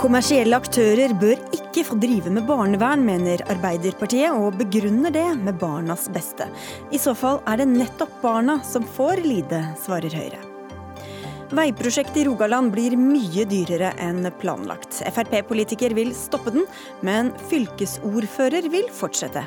[0.00, 6.06] Kommersielle aktører bør ikke få drive med barnevern, mener Arbeiderpartiet, og begrunner det med barnas
[6.10, 6.46] beste.
[6.88, 10.40] I så fall er det nettopp barna som får lide, svarer Høyre.
[11.52, 15.02] Veiprosjektet i Rogaland blir mye dyrere enn planlagt.
[15.12, 16.64] Frp-politiker vil stoppe den,
[17.04, 19.44] men fylkesordfører vil fortsette.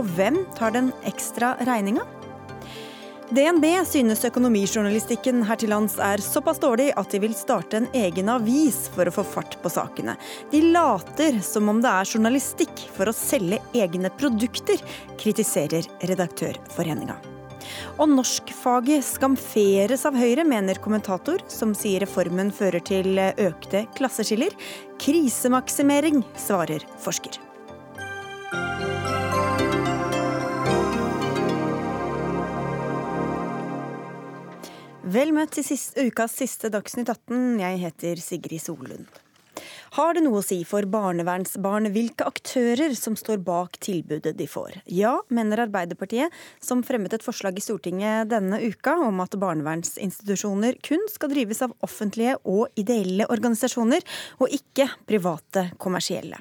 [0.00, 2.06] Og hvem tar den ekstra regninga?
[3.30, 8.26] DNB synes økonomijournalistikken her til lands er såpass dårlig at de vil starte en egen
[8.32, 10.16] avis for å få fart på sakene.
[10.50, 14.82] De later som om det er journalistikk for å selge egne produkter,
[15.20, 17.14] kritiserer Redaktørforeninga.
[18.02, 24.58] Og norskfaget skamferes av Høyre, mener kommentator, som sier reformen fører til økte klasseskiller.
[24.98, 27.38] Krisemaksimering, svarer forsker.
[35.10, 37.56] Vel møtt til siste, ukas siste Dagsnytt 18.
[37.58, 39.08] Jeg heter Sigrid Solund.
[39.96, 44.76] Har det noe å si for barnevernsbarn hvilke aktører som står bak tilbudet de får?
[44.86, 46.30] Ja, mener Arbeiderpartiet,
[46.62, 51.74] som fremmet et forslag i Stortinget denne uka om at barnevernsinstitusjoner kun skal drives av
[51.82, 54.06] offentlige og ideelle organisasjoner,
[54.38, 56.38] og ikke private kommersielle.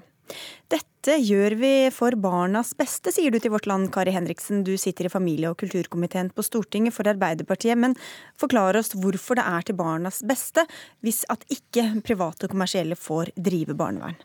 [0.69, 4.63] Dette gjør vi for barnas beste, sier du til Vårt Land, Kari Henriksen.
[4.67, 7.80] Du sitter i familie- og kulturkomiteen på Stortinget for Arbeiderpartiet.
[7.80, 7.95] Men
[8.39, 10.67] forklar oss hvorfor det er til barnas beste
[11.05, 14.19] hvis at ikke private og kommersielle får drive barnevern.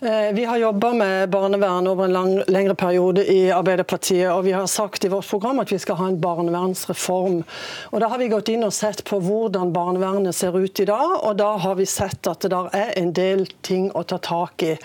[0.00, 4.32] Eh, vi har jobba med barnevern over en lang, lengre periode i Arbeiderpartiet.
[4.32, 7.44] og Vi har sagt i vårt program at vi skal ha en barnevernsreform.
[7.92, 11.24] Og Da har vi gått inn og sett på hvordan barnevernet ser ut i dag.
[11.24, 14.62] og Da har vi sett at det der er en del ting å ta tak
[14.62, 14.78] i.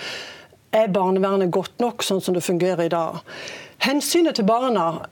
[0.71, 3.21] Er barnevernet godt nok sånn som det fungerer i dag?
[3.80, 5.05] Hensynet til barna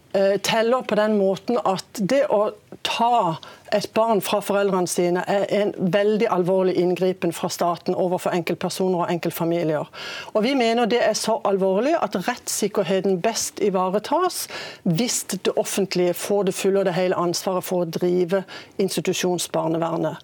[0.44, 2.48] teller på den måten at det å
[2.88, 3.38] ta
[3.76, 9.12] et barn fra foreldrene sine er en veldig alvorlig inngripen fra staten overfor enkeltpersoner og
[9.12, 9.90] enkeltfamilier.
[10.34, 14.46] Og Vi mener det er så alvorlig at rettssikkerheten best ivaretas
[14.84, 18.44] hvis det offentlige får det fulle og det hele ansvaret for å drive
[18.80, 20.16] institusjonsbarnevernet.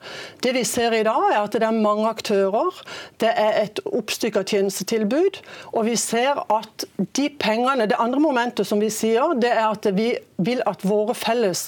[0.44, 2.72] Det vi ser i dag, er at det er mange aktører,
[3.20, 5.42] det er et oppstykka tjenestetilbud,
[5.74, 9.90] og vi ser at de pengene Det andre momentet som vi sier, det er at
[9.98, 11.68] vi vil at våre felles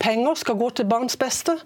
[0.00, 1.56] penger skal gå til barns beste.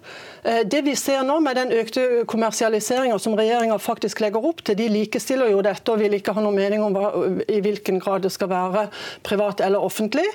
[0.43, 4.77] Eh, det vi ser nå med den økte kommersialiseringa som regjeringa faktisk legger opp til,
[4.79, 7.11] de likestiller jo dette og vil ikke ha noen mening om hva,
[7.47, 8.87] i hvilken grad det skal være
[9.25, 10.27] privat eller offentlig.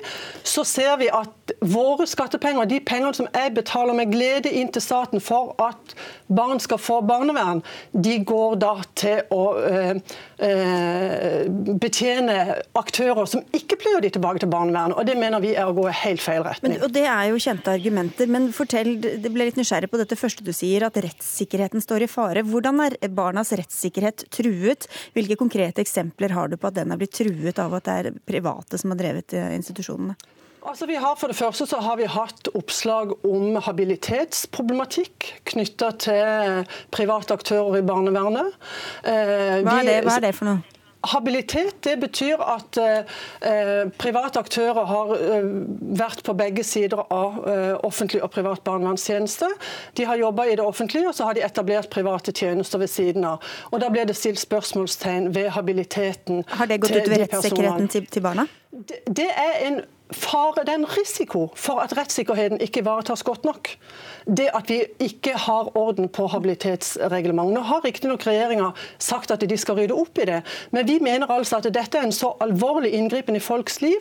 [0.43, 1.29] Så ser vi at
[1.59, 5.95] våre skattepenger, de pengene som jeg betaler med glede inn til staten for at
[6.31, 9.99] barn skal få barnevern, de går da til å øh,
[10.47, 12.37] øh, betjene
[12.79, 14.97] aktører som ikke pleier de tilbake til barnevernet.
[14.97, 16.77] Og det mener vi er å gå i helt feil retning.
[16.77, 20.19] Men, og Det er jo kjente argumenter, men fortell, det ble litt nysgjerrig på dette
[20.19, 22.45] første du sier, at rettssikkerheten står i fare.
[22.47, 24.87] Hvordan er barnas rettssikkerhet truet?
[25.15, 28.21] Hvilke konkrete eksempler har du på at den er blitt truet av at det er
[28.27, 30.17] private som har drevet eh, institusjonene?
[30.61, 36.67] Altså vi har, for det første så har vi hatt oppslag om habilitetsproblematikk knytta til
[36.93, 38.59] private aktører i barnevernet.
[39.01, 40.61] Eh, hva, er det, hva er det for noe?
[41.01, 45.47] Habilitet det betyr at eh, private aktører har eh,
[45.97, 49.49] vært på begge sider av eh, offentlig og privat barnevernstjeneste.
[49.97, 53.25] De har jobba i det offentlige, og så har de etablert private tjenester ved siden
[53.25, 53.41] av.
[53.71, 56.45] Og Da blir det stilt spørsmålstegn ved habiliteten.
[56.53, 58.45] Har det gått ut ved rettssikkerheten til, til barna?
[58.87, 59.81] Det, er en
[60.11, 63.69] fare, det er en risiko for at rettssikkerheten ikke ivaretas godt nok.
[64.27, 67.53] Det at vi ikke har orden på habilitetsreglementet.
[67.55, 71.31] Nå har riktignok regjeringa sagt at de skal rydde opp i det, men vi mener
[71.31, 73.99] altså at dette er en så alvorlig inngripen i folks liv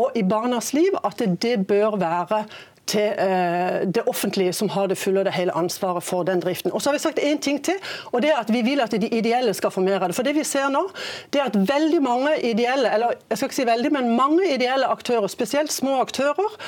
[0.00, 2.44] og i barnas liv at det bør være
[2.90, 6.72] til eh, det offentlige, som har det fulle og det hele ansvaret for den driften.
[6.72, 7.78] Og så har vi sagt én ting til,
[8.12, 10.16] og det er at vi vil at de ideelle skal få mer av det.
[10.18, 10.82] For det vi ser nå,
[11.32, 14.90] det er at veldig mange ideelle, eller jeg skal ikke si veldig, men mange ideelle
[14.90, 16.58] aktører, spesielt små aktører,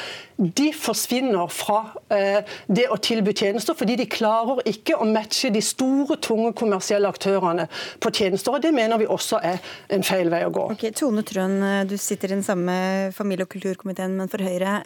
[0.42, 1.80] de forsvinner fra
[2.14, 7.10] eh, det å tilby tjenester, fordi de klarer ikke å matche de store, tunge kommersielle
[7.10, 7.68] aktørene
[8.02, 8.54] på tjenester.
[8.54, 9.60] og Det mener vi også er
[9.92, 10.68] en feil vei å gå.
[10.76, 14.80] Okay, Tone Trøen, eh, du sitter i den samme familie- og kulturkomiteen, men for Høyre.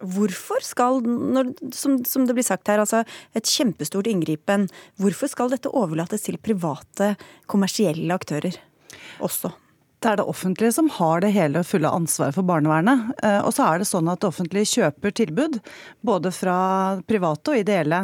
[0.00, 3.04] Hvorfor hvorfor skal, når, som, som, det blir sagt her, altså
[3.38, 4.68] et kjempestort inngripen,
[5.00, 7.14] hvorfor skal dette overlates til private,
[7.50, 8.58] kommersielle aktører
[9.22, 9.52] også?
[10.00, 13.10] Det er det offentlige som har det hele og fulle ansvaret for barnevernet.
[13.20, 15.58] Eh, og så er det sånn at det offentlige kjøper tilbud,
[16.00, 16.56] både fra
[17.04, 17.98] private og ideelle.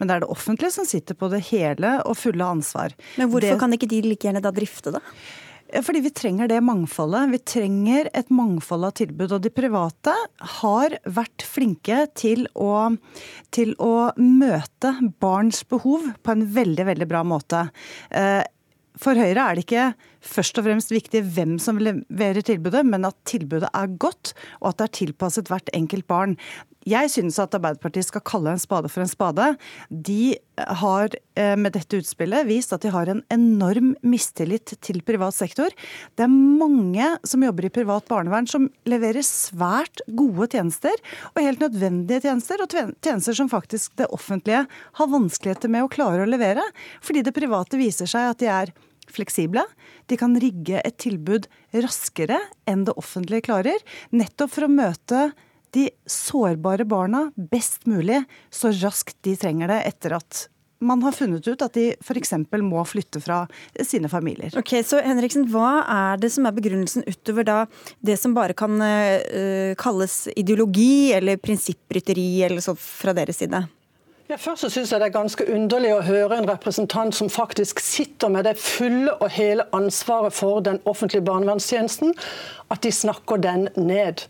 [0.00, 2.96] Men det er det offentlige som sitter på det hele og fulle ansvar.
[3.20, 3.60] Men hvorfor det...
[3.60, 5.04] kan ikke de like gjerne da drifte det?
[5.80, 7.30] Fordi vi trenger det mangfoldet.
[7.32, 9.32] Vi trenger et mangfold av tilbud.
[9.32, 10.14] Og de private
[10.60, 12.92] har vært flinke til å,
[13.54, 14.92] til å møte
[15.22, 17.64] barns behov på en veldig, veldig bra måte.
[18.10, 18.42] Eh,
[19.00, 19.86] for Høyre er det ikke
[20.22, 24.82] først og fremst viktig hvem som leverer tilbudet, men at tilbudet er godt, og at
[24.82, 26.36] det er tilpasset hvert enkelt barn.
[26.88, 29.52] Jeg synes at Arbeiderpartiet skal kalle en spade for en spade.
[29.90, 30.34] De
[30.82, 35.70] har eh, med dette utspillet vist at de har en enorm mistillit til privat sektor.
[36.18, 40.96] Det er mange som jobber i privat barnevern som leverer svært gode tjenester,
[41.34, 44.64] og helt nødvendige tjenester, og tjenester som faktisk det offentlige
[44.98, 46.64] har vanskeligheter med å klare å levere,
[47.04, 48.74] fordi det private viser seg at de er
[49.12, 49.62] fleksible.
[50.10, 51.46] De kan rigge et tilbud
[51.84, 53.78] raskere enn det offentlige klarer,
[54.10, 55.24] nettopp for å møte
[55.72, 58.22] de sårbare barna best mulig
[58.52, 60.46] så raskt de trenger det etter at
[60.82, 62.32] man har funnet ut at de f.eks.
[62.58, 63.44] må flytte fra
[63.86, 64.50] sine familier.
[64.58, 67.58] Ok, så Henriksen, Hva er det som er begrunnelsen utover da
[68.02, 73.62] det som bare kan uh, kalles ideologi eller prinsipprytteri eller så fra deres side?
[74.30, 77.82] Ja, først så synes jeg Det er ganske underlig å høre en representant som faktisk
[77.84, 82.14] sitter med det fulle og hele ansvaret for den offentlige barnevernstjenesten,
[82.72, 84.24] at de snakker den ned.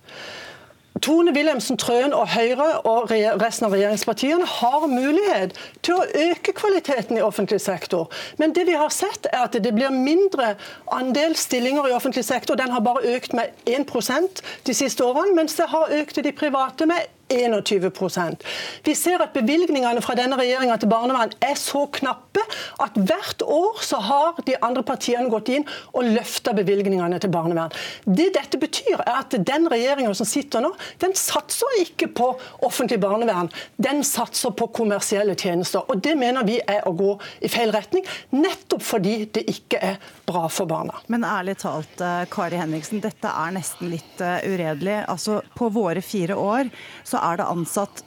[1.01, 3.11] Tone Wilhelmsen Trøen og Høyre og
[3.41, 8.13] resten av regjeringspartiene har mulighet til å øke kvaliteten i offentlig sektor.
[8.37, 10.53] Men det vi har sett er at det blir mindre
[10.93, 12.61] andel stillinger i offentlig sektor.
[12.61, 16.37] Den har bare økt med 1% de siste årene, mens det har økt i de
[16.37, 18.47] private med 21%
[18.87, 22.43] Vi ser at bevilgningene fra denne regjeringa til barnevern er så knappe
[22.83, 27.73] at hvert år så har de andre partiene gått inn og løfta bevilgningene til barnevern.
[28.05, 32.31] Det dette betyr, er at den regjeringa som sitter nå, den satser ikke på
[32.67, 33.51] offentlig barnevern.
[33.83, 35.85] Den satser på kommersielle tjenester.
[35.89, 40.13] Og det mener vi er å gå i feil retning, nettopp fordi det ikke er
[40.33, 40.95] bra for barna.
[41.13, 45.03] Men ærlig talt, eh, Kari Henriksen, dette er nesten litt eh, uredelig.
[45.09, 46.73] Altså, På våre fire år
[47.05, 48.05] så er det ansatt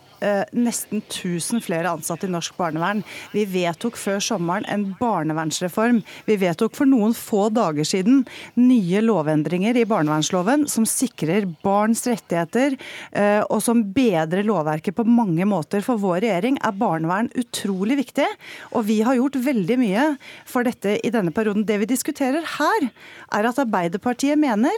[0.56, 3.04] nesten 1000 flere ansatte i norsk barnevern.
[3.34, 6.02] Vi vedtok før sommeren en barnevernsreform.
[6.26, 8.24] Vi vedtok for noen få dager siden
[8.60, 12.78] nye lovendringer i barnevernsloven som sikrer barns rettigheter,
[13.12, 15.84] eh, og som bedrer lovverket på mange måter.
[15.86, 18.28] For vår regjering er barnevern utrolig viktig,
[18.74, 20.06] og vi har gjort veldig mye
[20.50, 21.66] for dette i denne perioden.
[21.68, 22.90] Det vi diskuterer her,
[23.36, 24.74] er at Arbeiderpartiet mener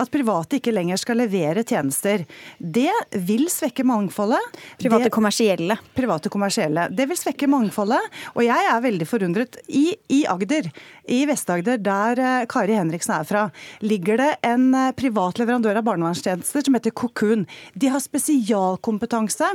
[0.00, 2.24] at private ikke lenger skal levere tjenester.
[2.58, 2.92] Det
[3.26, 4.58] vil svekke mangfoldet.
[4.80, 5.76] Private kommersielle.
[5.94, 6.88] Private kommersielle.
[6.90, 8.12] Det vil svekke mangfoldet.
[8.34, 9.58] Og jeg er veldig forundret.
[9.68, 10.70] I, i Agder,
[11.10, 13.48] i Vest-Agder, der eh, Kari Henriksen er fra,
[13.84, 17.44] ligger det en eh, privat leverandør av barnevernstjenester som heter Cocoon.
[17.78, 19.50] De har spesialkompetanse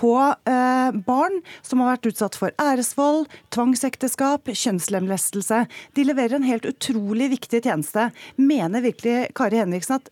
[0.00, 0.14] på
[0.48, 5.64] eh, barn som har vært utsatt for æresvold, tvangsekteskap, kjønnslemlestelse.
[5.96, 8.08] De leverer en helt utrolig viktig tjeneste.
[8.40, 10.10] Mener virkelig Kari Henriksen at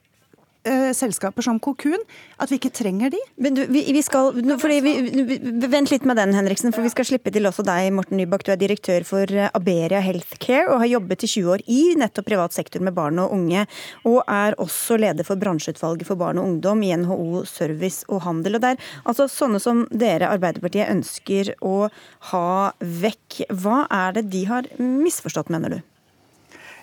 [0.69, 2.00] uh, selskaper som Kokun,
[2.40, 3.20] at vi ikke trenger de?
[3.37, 5.38] Du, vi, vi skal, vi,
[5.70, 8.46] vent litt med den, Henriksen, for vi skal slippe til også deg, Morten Nybakk.
[8.46, 12.28] Du er direktør for eh, Aberia Healthcare og har jobbet i 20 år i nettopp
[12.28, 13.66] privat sektor med barn og unge.
[14.08, 18.58] Og er også leder for bransjeutvalget for barn og ungdom i NHO Service og Handel.
[18.58, 21.88] Og det altså sånne som dere, Arbeiderpartiet, ønsker å
[22.32, 23.44] ha vekk.
[23.62, 25.81] Hva er det de har misforstått, mener du?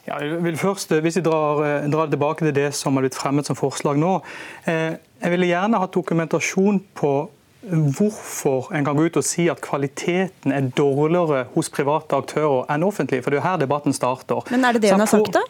[0.06, 3.02] Ja, jeg vil først, eh, Hvis vi drar, eh, drar, tilbake til det som har
[3.02, 4.22] blitt fremmet som forslag nå.
[4.68, 7.30] Eh, jeg ville gjerne hatt dokumentasjon på
[7.72, 12.84] hvorfor en kan gå ut og si at kvaliteten er dårligere hos private aktører enn
[12.84, 13.24] offentlige.
[13.24, 14.52] For det er jo her debatten starter.
[14.52, 15.42] Men er det det hun har sagt, da?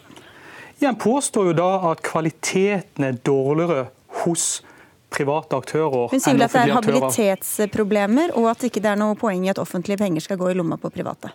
[0.80, 3.88] Ja, En påstår jo da at kvaliteten er dårligere
[4.24, 4.62] hos
[5.10, 9.14] private aktører Hun sier vel at det er habilitetsproblemer, og at ikke det er noe
[9.14, 11.32] poeng i at offentlige penger skal gå i lomma på private?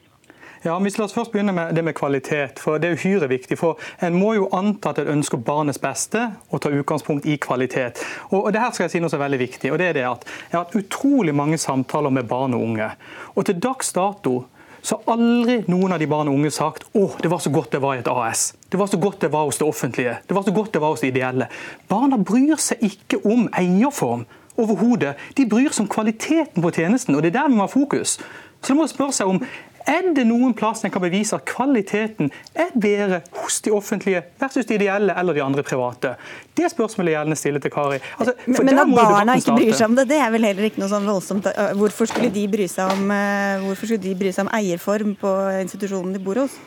[0.64, 2.60] Ja, men La oss først begynne med det med kvalitet.
[2.60, 3.58] for Det er uhyre viktig.
[3.58, 8.04] for En må jo anta at en ønsker barnets beste og ta utgangspunkt i kvalitet.
[8.30, 9.72] Og, og det her skal jeg si noe som er veldig viktig.
[9.72, 12.92] og det er det at Jeg har hatt utrolig mange samtaler med barn og unge.
[13.36, 14.46] Og til dags dato
[14.82, 17.72] så har aldri noen av de barn og unge sagt å, det var så godt
[17.72, 18.54] det var i et AS.
[18.70, 20.18] Det var så godt det var hos det offentlige.
[20.28, 21.48] Det var så godt det var hos det ideelle.
[21.88, 24.26] Barna bryr seg ikke om eierform
[24.58, 25.16] overhodet.
[25.38, 28.20] De bryr seg om kvaliteten på tjenesten, og det er der vi må ha fokus.
[28.62, 29.42] Så det må spørre seg om
[29.90, 34.68] er det noen plass en kan bevise at kvaliteten er bedre hos de offentlige versus
[34.70, 36.16] de ideelle eller de andre private?
[36.58, 38.02] Det spørsmålet jeg gjerne stiller til Kari.
[38.20, 40.92] Altså, men at barna ikke bryr seg om det, det er vel heller ikke noe
[40.92, 41.50] sånn voldsomt.
[41.80, 45.34] Hvorfor skulle de bry seg om, eh, hvorfor skulle de bry seg om eierform på
[45.62, 46.60] institusjonen de bor hos?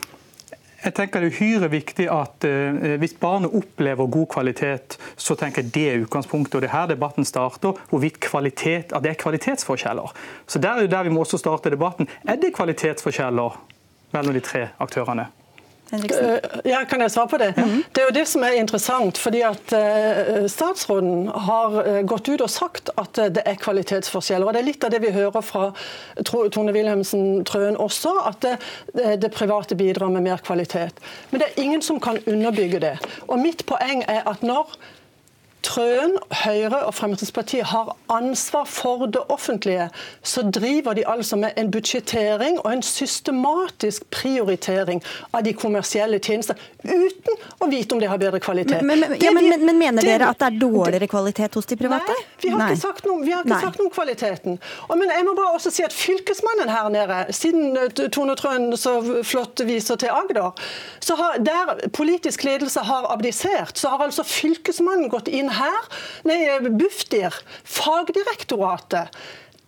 [0.84, 5.62] Jeg tenker Det er uhyre viktig at eh, hvis barnet opplever god kvalitet, så tenker
[5.62, 6.58] jeg det er utgangspunktet.
[6.58, 10.12] og Det er her debatten starter, hvorvidt kvalitet, at det er kvalitetsforskjeller.
[10.46, 12.08] Så Der er jo der vi må også starte debatten.
[12.28, 13.56] Er det kvalitetsforskjeller
[14.12, 15.26] mellom de tre aktørene?
[15.92, 17.54] Eh, ja, kan jeg svare på det?
[17.56, 17.82] Mm -hmm.
[17.92, 19.18] Det er jo det som er interessant.
[19.18, 24.46] fordi at uh, Statsråden har uh, gått ut og sagt at det er kvalitetsforskjeller.
[24.46, 25.72] og Det er litt av det vi hører fra
[26.24, 30.92] Tone Wilhelmsen Trøen også, at det, det, private bidrar med mer kvalitet.
[31.30, 32.98] Men det er ingen som kan underbygge det.
[33.28, 34.68] Og Mitt poeng er at når
[35.64, 39.88] Trøen, Høyre og Fremskrittspartiet har ansvar for det offentlige,
[40.23, 45.00] så driver de altså med en budsjettering og en systematisk prioritering
[45.33, 48.85] av de kommersielle tjenestene, uten å vite om de har bedre kvalitet.
[48.85, 52.12] Men, men, ja, men, men mener dere at det er dårligere kvalitet hos de private?
[52.12, 54.61] Nei, vi har ikke sagt noe, har ikke sagt noe om kvaliteten.
[54.88, 58.68] Og, men jeg må bare også si at Fylkesmannen her nede, siden eh, Tone Trøen
[58.80, 60.52] så flott viser til Agder,
[61.04, 65.87] så har, der politisk ledelse har abdisert, så har altså Fylkesmannen gått inn her,
[66.28, 69.14] nei, Bufdir, fagdirektoratet,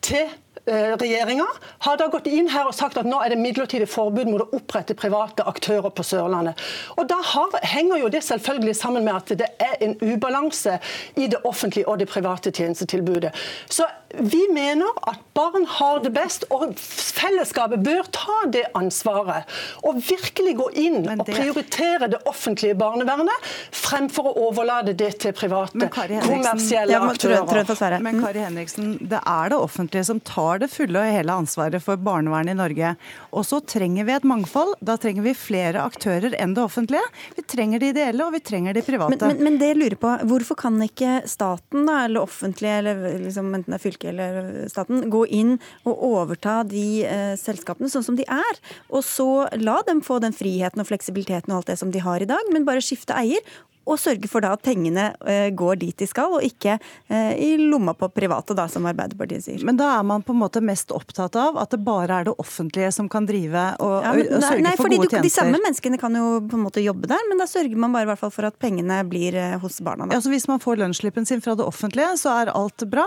[0.06, 0.28] til
[0.66, 1.46] regjeringa
[1.86, 4.48] har da gått inn her og sagt at nå er det midlertidig forbud mot å
[4.58, 6.58] opprette private aktører på Sørlandet.
[6.96, 10.78] Og Da har, henger jo det selvfølgelig sammen med at det er en ubalanse
[11.14, 13.32] i det offentlige og det private tjenestetilbudet.
[13.70, 13.86] Så
[14.18, 19.48] vi mener at barn har det best, og fellesskapet bør ta det ansvaret.
[19.84, 21.16] Og virkelig gå inn det...
[21.20, 27.98] og prioritere det offentlige barnevernet, fremfor å overlate det til private, kommersielle aktører.
[28.04, 32.00] Men Kari Henriksen, det er det offentlige som tar det fulle og hele ansvaret for
[32.00, 32.92] barnevernet i Norge.
[33.36, 34.74] Og så trenger vi et mangfold.
[34.84, 37.04] Da trenger vi flere aktører enn det offentlige.
[37.36, 39.16] Vi trenger de ideelle, og vi trenger de private.
[39.16, 43.20] Men, men, men det jeg lurer på, hvorfor kan ikke staten, da, eller offentlige, eller
[43.26, 48.06] liksom, enten det er fylke eller staten, gå inn og overta de eh, selskapene sånn
[48.06, 48.60] som de er.
[48.90, 52.22] Og så la dem få den friheten og fleksibiliteten og alt det som de har
[52.22, 53.42] i dag, men bare skifte eier
[53.86, 57.50] og sørge for da at pengene eh, går dit de skal, og ikke eh, i
[57.60, 59.62] lomma på private, da, som Arbeiderpartiet sier.
[59.66, 62.34] Men da er man på en måte mest opptatt av at det bare er det
[62.42, 65.28] offentlige som kan drive og, ja, men, og sørge nei, for gode tjenester?
[65.28, 68.08] De samme menneskene kan jo på en måte jobbe der, men da sørger man bare
[68.08, 70.08] i hvert fall for at pengene blir eh, hos barna.
[70.08, 70.18] Da.
[70.18, 73.06] Ja, så Hvis man får lønnsslippen sin fra det offentlige, så er alt bra.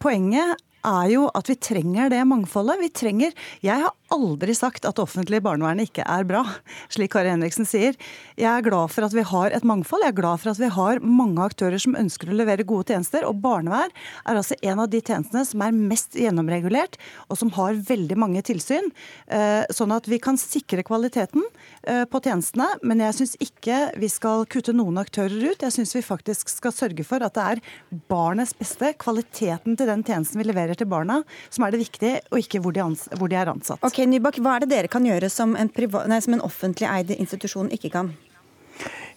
[0.00, 2.80] Poenget er jo at vi trenger det mangfoldet.
[2.80, 3.34] Vi trenger
[3.64, 6.42] Jeg har aldri sagt at det offentlige barnevernet ikke er bra,
[6.90, 7.96] slik Kari Henriksen sier.
[8.40, 10.04] Jeg er glad for at vi har et mangfold.
[10.04, 13.26] Jeg er glad for at vi har mange aktører som ønsker å levere gode tjenester.
[13.28, 13.92] Og barnevern
[14.24, 18.42] er altså en av de tjenestene som er mest gjennomregulert, og som har veldig mange
[18.46, 18.90] tilsyn.
[19.30, 21.44] Eh, sånn at vi kan sikre kvaliteten
[21.84, 22.68] eh, på tjenestene.
[22.82, 25.62] Men jeg syns ikke vi skal kutte noen aktører ut.
[25.62, 27.64] Jeg syns vi faktisk skal sørge for at det er
[28.10, 32.42] barnets beste, kvaliteten til den tjenesten vi leverer til barna, som er det viktige, og
[32.42, 32.86] ikke hvor de,
[33.18, 33.82] hvor de er ansatt.
[33.86, 35.70] Ok, Nybakk, hva er det dere kan gjøre som en,
[36.10, 38.12] nei, som en offentlig eid institusjon ikke kan?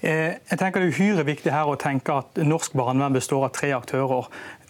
[0.03, 3.53] Eh, jeg tenker Det er uhyre viktig her å tenke at norsk barnevern består av
[3.55, 4.27] tre aktører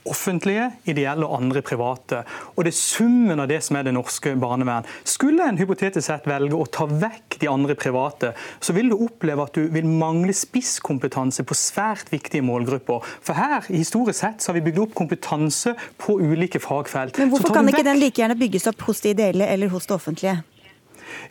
[0.09, 2.23] offentlige, ideelle og andre private.
[2.55, 4.87] Og Det er summen av det som er det norske barnevern.
[5.03, 9.43] Skulle en hypotetisk sett velge å ta vekk de andre private, så vil du oppleve
[9.43, 13.03] at du vil mangle spisskompetanse på svært viktige målgrupper.
[13.21, 17.19] For her, historisk sett, så har vi bygd opp kompetanse på ulike fagfelt.
[17.19, 19.95] Men Hvorfor kan ikke den like gjerne bygges opp hos de ideelle eller hos det
[19.95, 20.41] offentlige?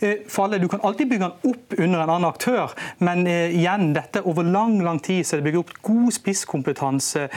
[0.00, 3.92] For Falle, du kan alltid bygge den opp under en annen aktør, men eh, igjen,
[3.96, 7.28] dette over lang lang tid så er det bygd opp god spisskompetanse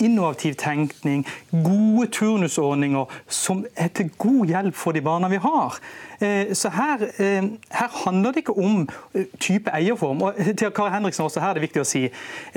[0.00, 5.78] innovativ tenkning, gode turnusordninger som er til god hjelp for de barna vi har.
[6.22, 10.22] Eh, så her, eh, her handler det ikke om eh, type eierform.
[10.22, 12.04] Og til Kari Henriksen også, her er det viktig å si,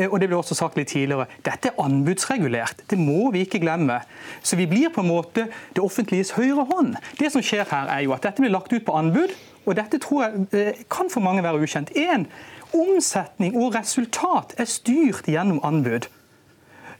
[0.05, 2.85] og det ble også sagt litt tidligere, dette er anbudsregulert.
[2.89, 3.99] Det må vi ikke glemme.
[4.43, 6.95] Så vi blir på en måte det offentliges høyre hånd.
[7.19, 9.33] Det som skjer her, er jo at dette blir lagt ut på anbud.
[9.65, 11.89] Og dette tror jeg kan for mange være ukjent.
[11.97, 12.27] En,
[12.75, 16.09] omsetning og resultat er styrt gjennom anbud.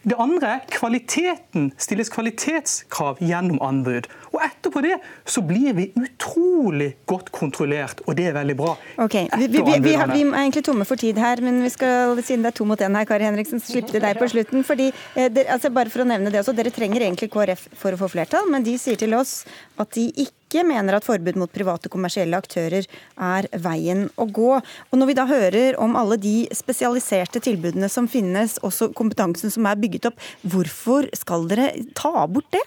[0.06, 1.72] Det andre er kvaliteten.
[1.82, 4.06] Stilles kvalitetskrav gjennom anbud.
[4.36, 8.76] Og etterpå det så blir vi utrolig godt kontrollert, og det er veldig bra.
[9.02, 12.46] Ok, vi, vi, vi, vi, er egentlig tomme for tid her, men vi skal, siden
[12.46, 14.66] det er to mot én her, Kari Henriksen, slippe deg på slutten.
[14.68, 18.00] fordi, eh, altså Bare for å nevne det også, Dere trenger egentlig KrF for å
[18.00, 19.42] få flertall, men de sier til oss
[19.82, 24.56] at de ikke ikke mener at forbud mot private kommersielle aktører er veien å gå.
[24.56, 29.68] Og Når vi da hører om alle de spesialiserte tilbudene som finnes, også kompetansen som
[29.68, 32.66] er bygget opp, hvorfor skal dere ta bort det?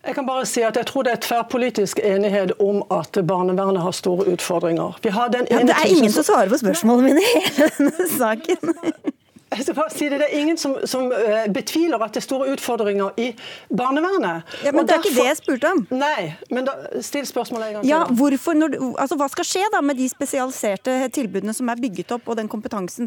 [0.00, 3.92] Jeg kan bare si at jeg tror det er tverrpolitisk enighet om at barnevernet har
[3.92, 4.96] store utfordringer.
[5.04, 9.18] ja, det er ingen som svarer på spørsmålene mine i hele denne saken.
[9.50, 12.26] Jeg skal bare si det, det er ingen som, som uh, betviler at det er
[12.26, 13.32] store utfordringer i
[13.66, 14.46] barnevernet.
[14.62, 15.08] Ja, men og Det er derfor...
[15.10, 15.80] ikke det jeg spurte om.
[15.90, 17.90] Nei, men da, still spørsmålet en gang til.
[17.90, 18.04] ja.
[18.20, 22.30] Hvorfor, når, altså, hva skal skje da med de spesialiserte tilbudene som er bygget opp,
[22.30, 22.50] og den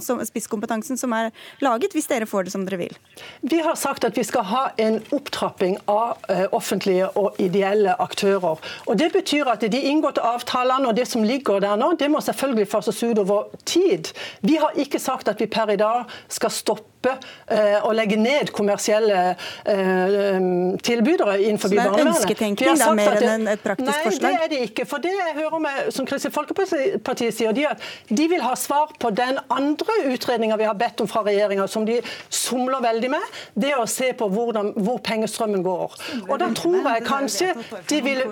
[0.03, 1.31] som, spisskompetansen som er
[1.63, 2.99] laget, hvis dere får det som dere vil?
[3.41, 8.59] Vi har sagt at vi skal ha en opptrapping av uh, offentlige og ideelle aktører.
[8.87, 12.19] Og Det betyr at de inngåtte avtalene og det som ligger der nå, det må
[12.19, 14.11] selvfølgelig fases ut over tid.
[14.41, 18.51] Vi har ikke sagt at vi per i dag skal stoppe eh, og legge ned
[18.55, 20.39] kommersielle eh,
[20.83, 21.93] tilbydere innenfor barnevernet.
[21.93, 24.27] Så det er ønsketenkning da, mer enn et praktisk nei, forslag?
[24.27, 24.87] Nei, det er det ikke.
[24.89, 28.93] For det jeg hører med, som Kristelig Folkeparti sier, de, at de vil ha svar
[28.99, 33.41] på den andre utredninga vi har bedt om fra regjeringa, som de somler veldig med.
[33.53, 35.97] Det å se på hvordan, hvor pengestrømmen går.
[36.27, 37.53] Og da tror jeg kanskje
[37.89, 38.23] de vil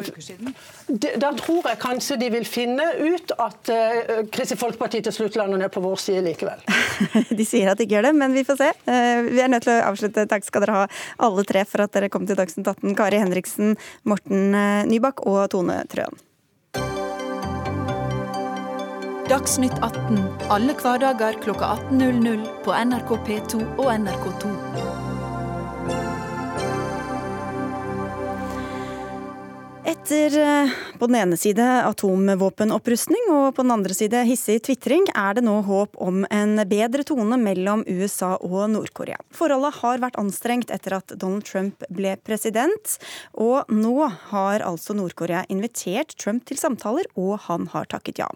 [1.22, 5.62] da tror jeg kanskje de vil finne ut at uh, Kristelig Folkeparti til slutt lander
[5.62, 6.62] ned på vår side likevel.
[7.40, 8.61] De sier at de ikke gjør det, men vi får se.
[8.70, 10.28] Eh, vi er nødt til å avslutte.
[10.30, 10.88] Takk skal dere ha
[11.28, 12.96] alle tre for at dere kom til Dagsnytt 18.
[13.00, 13.76] Kari Henriksen,
[14.08, 16.20] Morten eh, Nybakk og Tone Trøen.
[19.32, 20.18] Dagsnytt 18
[20.52, 25.01] alle hverdager kl 18.00 på NRK P2 og NRK2.
[29.82, 35.34] Etter eh, på den ene side atomvåpenopprustning og på den andre side hissig tvitring, er
[35.34, 39.18] det nå håp om en bedre tone mellom USA og Nord-Korea.
[39.34, 42.94] Forholdet har vært anstrengt etter at Donald Trump ble president,
[43.34, 43.96] og nå
[44.30, 48.30] har altså Nord-Korea invitert Trump til samtaler, og han har takket ja.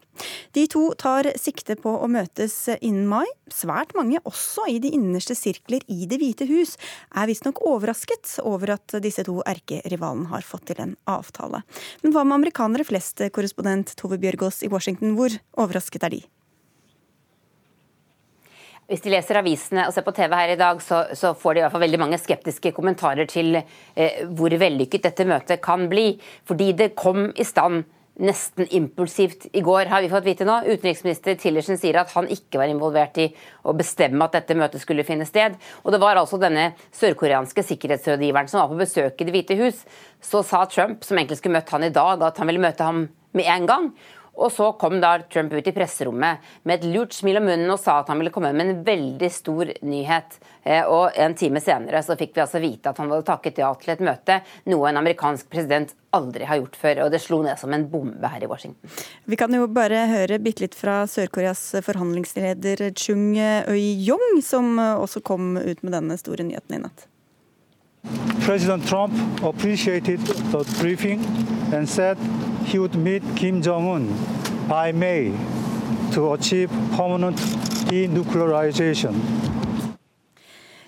[0.57, 3.25] De to tar sikte på å møtes innen mai.
[3.53, 6.73] Svært mange, også i de innerste sirkler i Det hvite hus,
[7.13, 11.63] er visstnok overrasket over at disse to erkerivalene har fått til en avtale samtale.
[12.03, 16.23] Men hva med amerikanere flest, korrespondent Tove Bjørgaas i Washington, hvor overrasket er de?
[18.85, 21.59] Hvis de leser avisene og ser på TV her i dag, så, så får de
[21.59, 26.19] i hvert fall veldig mange skeptiske kommentarer til eh, hvor vellykket dette møtet kan bli.
[26.45, 27.81] Fordi det kom i stand
[28.21, 30.61] nesten impulsivt i går, har vi fått vite nå.
[30.65, 33.27] Utenriksminister Tillerson sier at han ikke var involvert i
[33.67, 35.57] å bestemme at dette møtet skulle finne sted.
[35.83, 39.83] Og det var altså denne sørkoreanske sikkerhetsrådgiveren som var på besøk i Det hvite hus.
[40.23, 43.07] Så sa Trump, som egentlig skulle møtt han i dag, at han ville møte ham
[43.35, 43.89] med en gang.
[44.35, 47.79] Og så kom da Trump ut i presserommet med et lurt smil om munnen og
[47.79, 50.37] sa at han ville komme med en veldig stor nyhet.
[50.63, 53.71] Eh, og en time senere så fikk vi altså vite at han hadde takket ja
[53.79, 54.39] til et møte,
[54.71, 57.03] noe en amerikansk president aldri har gjort før.
[57.05, 58.95] Og det slo ned som en bombe her i Washington.
[59.25, 65.55] Vi kan jo bare høre bitte litt fra Sør-Koreas forhandlingsleder Chung Øy-Yong, som også kom
[65.57, 67.09] ut med denne store nyheten i natt.
[68.45, 69.13] President Trump
[69.43, 70.19] appreciated
[70.51, 71.25] the briefing
[71.73, 72.17] and said
[72.65, 74.07] he would meet Kim Jong-un
[74.67, 75.33] by May
[76.13, 77.37] to achieve permanent
[77.89, 79.15] denuclearization.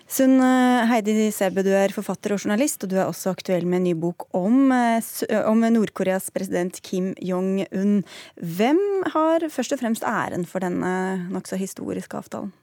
[0.07, 3.81] Sunn eh, Heidi Sebe, du er forfatter og journalist, og du er også aktuell med
[3.81, 5.03] en ny bok om, eh,
[5.43, 7.99] om Nord-Koreas president Kim Jong-un.
[8.39, 8.79] Hvem
[9.13, 12.53] har først og fremst æren for denne nokså historiske avtalen?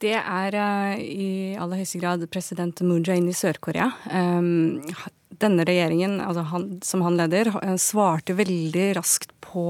[0.00, 3.90] Det er uh, i aller høyeste grad president Moon Jae-in i Sør-Korea.
[4.08, 4.80] Um,
[5.40, 9.64] denne regjeringen, altså han, som han leder, uh, svarte veldig raskt på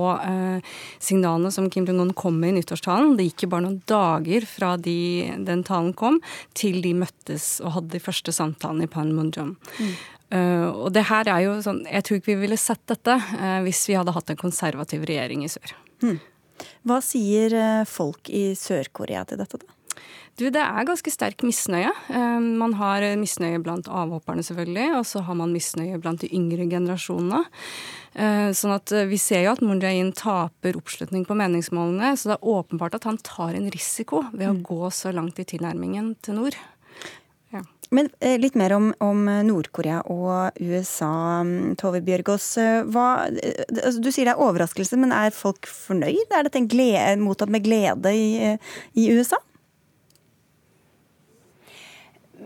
[1.01, 3.15] signalene som Kim Jong-un kom med i nyttårstalen.
[3.17, 6.19] Det gikk jo bare noen dager fra de, den talen kom,
[6.53, 9.55] til de møttes og hadde de første samtalene i Panmunjom.
[9.81, 9.95] Mm.
[10.31, 13.59] Uh, og det her er jo sånn, Jeg tror ikke vi ville sett dette uh,
[13.65, 15.73] hvis vi hadde hatt en konservativ regjering i sør.
[16.05, 16.21] Mm.
[16.87, 17.57] Hva sier
[17.89, 19.80] folk i Sør-Korea til dette, da?
[20.39, 21.91] Du, det er ganske sterk misnøye.
[22.09, 26.69] Eh, man har misnøye blant avhopperne, selvfølgelig, og så har man misnøye blant de yngre
[26.71, 27.43] generasjonene.
[28.15, 32.33] Eh, sånn at eh, Vi ser jo at Moon Jae-in taper oppslutning på meningsmålene, så
[32.33, 34.63] det er åpenbart at han tar en risiko ved å mm.
[34.71, 36.57] gå så langt i tilnærmingen til nord.
[37.51, 37.65] Ja.
[37.91, 38.07] Men
[38.39, 42.53] litt mer om, om Nord-Korea og USA, mm, Tove Bjørgaas.
[42.87, 46.31] Altså, du sier det er overraskelse, men er folk fornøyd?
[46.31, 48.55] Er dette en glede, mottatt med glede i,
[48.95, 49.43] i USA?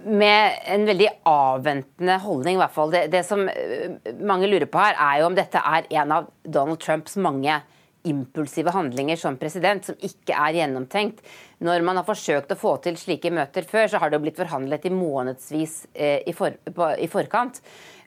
[0.03, 2.91] Med en veldig avventende holdning, i hvert fall.
[2.93, 3.95] Det, det, som eh,
[4.27, 7.61] mange lurer på her, er jo om dette er en av Donald Trumps mange
[8.05, 11.23] impulsive handlinger som president som ikke er gjennomtenkt.
[11.65, 14.41] Når man har forsøkt å få til slike møter før, så har det jo blitt
[14.41, 17.63] forhandlet i månedsvis eh, i, for, på, i forkant.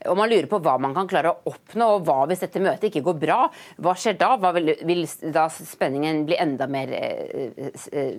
[0.05, 2.89] Og man lurer på hva man kan klare å oppnå, og hva hvis dette møtet
[2.89, 3.37] ikke går bra?
[3.81, 4.33] Hva skjer da?
[4.41, 8.11] Hva vil, vil, da spenningen bli enda mer eh, eh,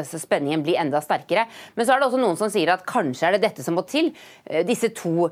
[0.00, 1.46] altså Spenningen bli enda sterkere?
[1.76, 3.86] Men så er det også noen som sier at kanskje er det dette som må
[3.88, 4.10] til.
[4.44, 5.30] Eh, disse to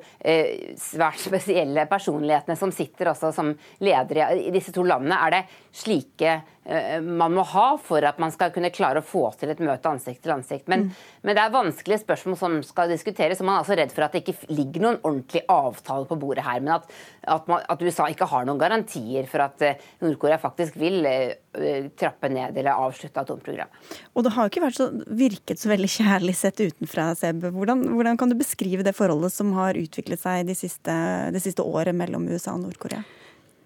[0.79, 3.53] svært spesielle personlighetene som sitter også som
[3.85, 5.19] ledere i disse to landene.
[5.19, 5.45] Er det
[5.83, 9.89] slike man må ha for at man skal kunne klare å få til et møte
[9.89, 10.67] ansikt til ansikt.
[10.69, 11.07] Men, mm.
[11.25, 14.15] men det er vanskelige spørsmål som skal diskuteres, og man er altså redd for at
[14.15, 16.61] det ikke ligger noen ordentlig avtale på bordet her.
[16.65, 16.89] Men at,
[17.25, 21.89] at, man, at USA ikke har noen garantier for at uh, Nord-Korea faktisk vil uh,
[21.99, 23.93] trappe ned eller avslutte atomprogrammet.
[24.13, 27.49] Og det har jo ikke vært så, virket så veldig kjærlig sett utenfra, Seb.
[27.55, 30.99] Hvordan, hvordan, kan du beskrive det forholdet som har utviklet seg de siste,
[31.33, 33.05] de siste året mellom USA og Nord-Korea?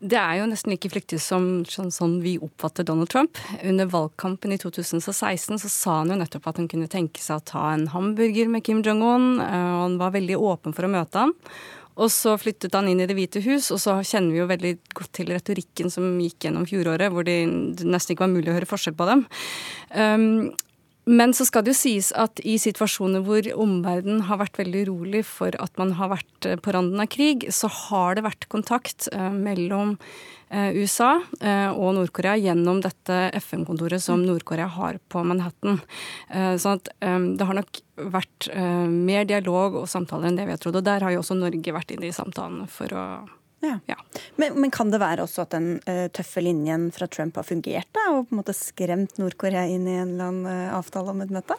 [0.03, 3.38] Det er jo nesten like flyktig som sånn, sånn, vi oppfatter Donald Trump.
[3.62, 7.45] Under valgkampen i 2016 så sa han jo nettopp at han kunne tenke seg å
[7.53, 11.23] ta en hamburger med Kim Jong-un, eh, og han var veldig åpen for å møte
[11.23, 11.37] han.
[12.03, 14.75] Og så flyttet han inn i Det hvite hus, og så kjenner vi jo veldig
[14.97, 18.71] godt til retorikken som gikk gjennom fjoråret, hvor det nesten ikke var mulig å høre
[18.71, 19.27] forskjell på dem.
[19.95, 20.29] Um,
[21.05, 25.25] men så skal det jo sies at i situasjoner hvor omverdenen har vært veldig urolig
[25.27, 29.09] for at man har vært eh, på randen av krig, så har det vært kontakt
[29.11, 29.97] eh, mellom
[30.55, 35.81] eh, USA og Nord-Korea gjennom dette FN-kontoret som Nord-Korea har på Manhattan.
[36.31, 37.81] Sånn at det har nok
[38.12, 38.49] vært
[38.93, 40.79] mer dialog og samtaler enn det vi har trodd.
[40.79, 43.07] Og der har jo også Norge vært inne i samtalene for å
[43.62, 43.79] ja.
[43.90, 43.98] Ja.
[44.37, 47.90] Men, men, kan det være også at den uh, tøffe linjen fra Trump har fungert,
[47.94, 51.22] da, og på en måte skremt Nord-Korea inn i en eller annen uh, avtale om
[51.25, 51.59] et møte?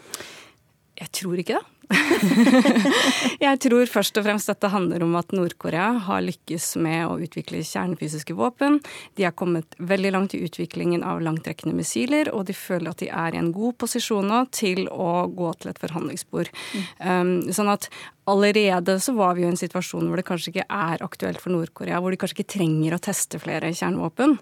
[0.99, 1.72] Jeg tror ikke det.
[3.45, 7.63] jeg tror først og fremst dette handler om at Nord-Korea har lykkes med å utvikle
[7.65, 8.79] kjernefysiske våpen.
[9.17, 13.11] De har kommet veldig langt i utviklingen av langtrekkende missiler, og de føler at de
[13.11, 16.51] er i en god posisjon nå til å gå til et forhandlingsbord.
[16.73, 16.83] Mm.
[17.03, 17.89] Um, sånn at
[18.29, 21.53] allerede så var vi jo i en situasjon hvor det kanskje ikke er aktuelt for
[21.53, 24.37] Nord-Korea, hvor de kanskje ikke trenger å teste flere kjernevåpen.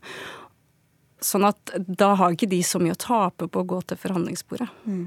[1.21, 4.67] Sånn at da har ikke de så mye å tape på å gå til forhandlingsbordet.
[4.89, 5.03] Mm.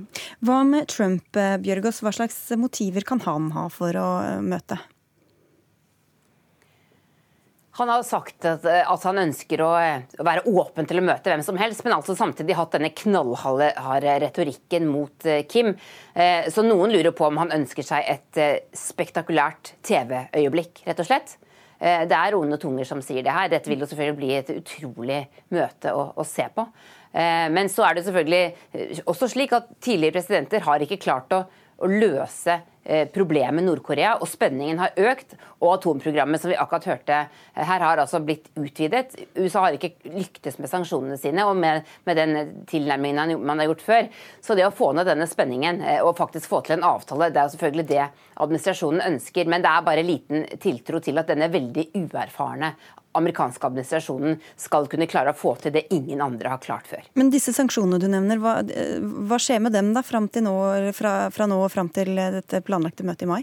[0.46, 2.05] Hva med Trump, eh, Bjørgås?
[2.07, 4.79] Hva slags motiver kan han ha for å eh, møte?
[7.74, 11.33] Han har sagt at, eh, at han ønsker å, å, være åpen til å møte
[11.33, 15.74] hvem som helst, men altså samtidig hatt denne knallharde retorikken mot Kim.
[16.14, 21.35] Så noen lurer på om han ønsker seg et spektakulært TV-øyeblikk, rett og slett.
[21.85, 23.51] Eh, det er onde tunger som sier det her.
[23.53, 25.20] Dette vil jo selvfølgelig bli et utrolig
[25.53, 26.64] møte å, å se på.
[27.12, 31.37] Eh, men så er det selvfølgelig eh, også slik at tidligere presidenter har ikke klart
[31.37, 31.44] å,
[31.79, 35.33] å løse Eh, problemet Nord-Korea, og spenningen har økt.
[35.63, 37.21] Og atomprogrammet som vi akkurat hørte
[37.57, 39.15] her, har altså blitt utvidet.
[39.39, 43.87] USA har ikke lyktes med sanksjonene sine og med, med den tilnærmingen man har gjort
[43.87, 44.11] før.
[44.45, 47.41] Så det å få ned denne spenningen eh, og faktisk få til en avtale, det
[47.41, 48.03] er jo selvfølgelig det
[48.45, 49.49] administrasjonen ønsker.
[49.49, 52.75] Men det er bare liten tiltro til at denne veldig uerfarne
[53.14, 57.05] amerikanske administrasjonen skal kunne klare å få til det ingen andre har klart før.
[57.18, 58.59] Men disse sanksjonene du nevner, hva,
[59.29, 60.55] hva skjer med dem da fra nå
[61.61, 63.42] og fram til dette planlagte møtet i mai?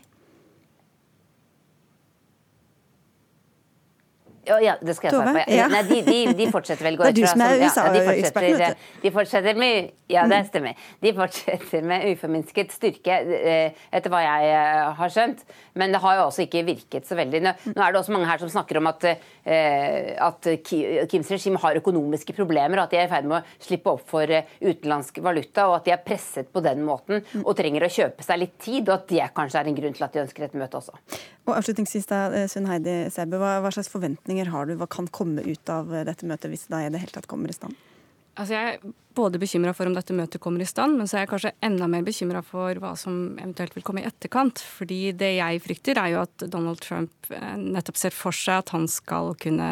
[4.47, 5.53] Ja, det skal jeg svare på.
[5.53, 5.67] Ja.
[5.69, 8.85] Nei, de, de, de, fortsetter vel, går Det er du som er USA-ekspert.
[9.03, 10.79] de fortsetter med Ja, det stemmer.
[11.03, 15.43] De fortsetter med uforminsket styrke, eh, etter hva jeg eh, har skjønt.
[15.77, 17.43] Men det har jo også ikke virket så veldig.
[17.45, 21.79] Nå er det også mange her som snakker om at, eh, at Kims regime har
[21.79, 25.69] økonomiske problemer, og at de er i ferd med å slippe opp for utenlandsk valuta,
[25.69, 28.89] og at de er presset på den måten og trenger å kjøpe seg litt tid,
[28.89, 30.97] og at det kanskje er en grunn til at de ønsker et møte også.
[31.49, 34.75] Og avslutningsvis da, Sunn Heidi Sebe, hva, hva slags forventninger har du?
[34.77, 37.57] Hva kan komme ut av dette møtet, hvis det i det hele tatt kommer i
[37.57, 37.77] stand?
[38.39, 41.25] Altså jeg er både bekymra for om dette møtet kommer i stand, men så er
[41.25, 44.61] jeg kanskje enda mer bekymra for hva som eventuelt vil komme i etterkant.
[44.77, 48.71] Fordi det jeg frykter, er jo at Donald Trump eh, nettopp ser for seg at
[48.77, 49.71] han skal kunne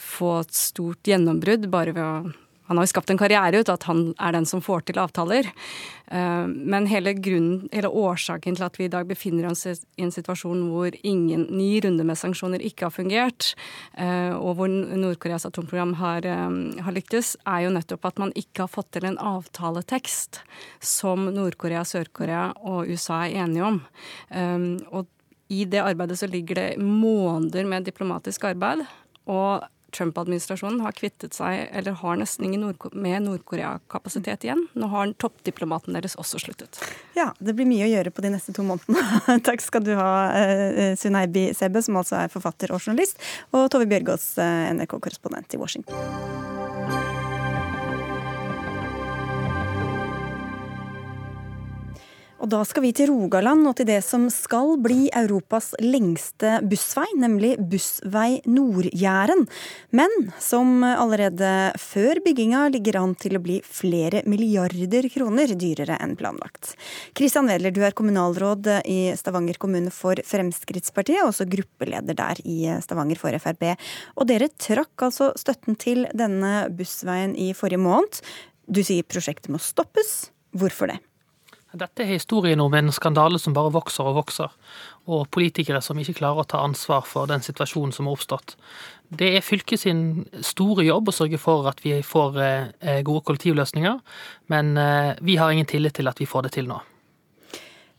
[0.00, 3.76] få et stort gjennombrudd bare ved å han har jo skapt en karriere ut av
[3.76, 5.50] at han er den som får til avtaler.
[6.06, 10.12] Eh, men hele, grunnen, hele årsaken til at vi i dag befinner oss i en
[10.14, 13.52] situasjon hvor ingen ny runde med sanksjoner ikke har fungert,
[14.00, 18.64] eh, og hvor Nord-Koreas atomprogram har, eh, har lyktes, er jo nettopp at man ikke
[18.64, 20.40] har fått til en avtaletekst
[20.80, 23.82] som Nord-Korea, Sør-Korea og USA er enige om.
[24.94, 25.06] Og
[25.52, 28.86] i det arbeidet så ligger det måneder med diplomatisk arbeid.
[29.28, 29.64] Og
[29.94, 34.66] Trump-administrasjonen har kvittet seg, eller har nesten ingen Nord med Nord-Korea-kapasitet igjen.
[34.78, 36.80] Nå har toppdiplomaten deres også sluttet.
[37.16, 39.38] Ja, det blir mye å gjøre på de neste to månedene.
[39.48, 43.20] Takk skal du ha, uh, Suneibi Sebe, som altså er forfatter og journalist,
[43.54, 46.53] og Tove Bjørgaas, uh, NRK-korrespondent i Washington.
[52.44, 57.06] Og da skal vi til Rogaland og til det som skal bli Europas lengste bussvei,
[57.16, 59.46] nemlig Bussvei Nord-Jæren.
[59.96, 60.12] Men
[60.44, 66.74] som allerede før bygginga ligger an til å bli flere milliarder kroner dyrere enn planlagt.
[67.16, 72.58] Kristian Wedler, du er kommunalråd i Stavanger kommune for Fremskrittspartiet, og også gruppeleder der i
[72.84, 73.70] Stavanger for Frp.
[74.20, 78.20] Og dere trakk altså støtten til denne bussveien i forrige måned.
[78.68, 80.26] Du sier prosjektet må stoppes.
[80.52, 81.00] Hvorfor det?
[81.74, 84.52] Dette er historien om en skandale som bare vokser og vokser,
[85.10, 88.54] og politikere som ikke klarer å ta ansvar for den situasjonen som har oppstått.
[89.10, 90.04] Det er fylket sin
[90.46, 93.98] store jobb å sørge for at vi får eh, gode kollektivløsninger,
[94.54, 96.78] men eh, vi har ingen tillit til at vi får det til nå.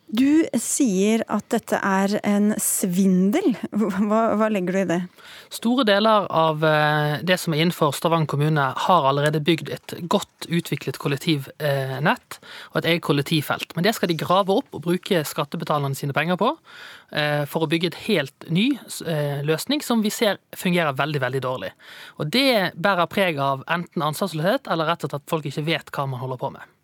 [0.05, 3.55] Du sier at dette er en svindel.
[3.73, 4.97] Hva, hva, legger du i det?
[5.53, 10.45] Store deler av eh, det som er innenfor Stavanger kommune, har allerede bygd et godt
[10.45, 12.37] utviklet kollektivnett
[12.69, 13.73] og et eget kollektivfelt.
[13.73, 16.51] Men det skal de grave opp og bruke skattebetalerne sine penger på
[17.09, 18.67] eh, for å bygge et helt ny
[19.09, 21.73] eh, løsning som vi ser fungerer veldig, veldig dårlig.
[22.21, 25.93] Og det bærer preg av enten ansvarsløshet eller rett og slett at folk ikke vet
[25.97, 26.74] hva man holder på med.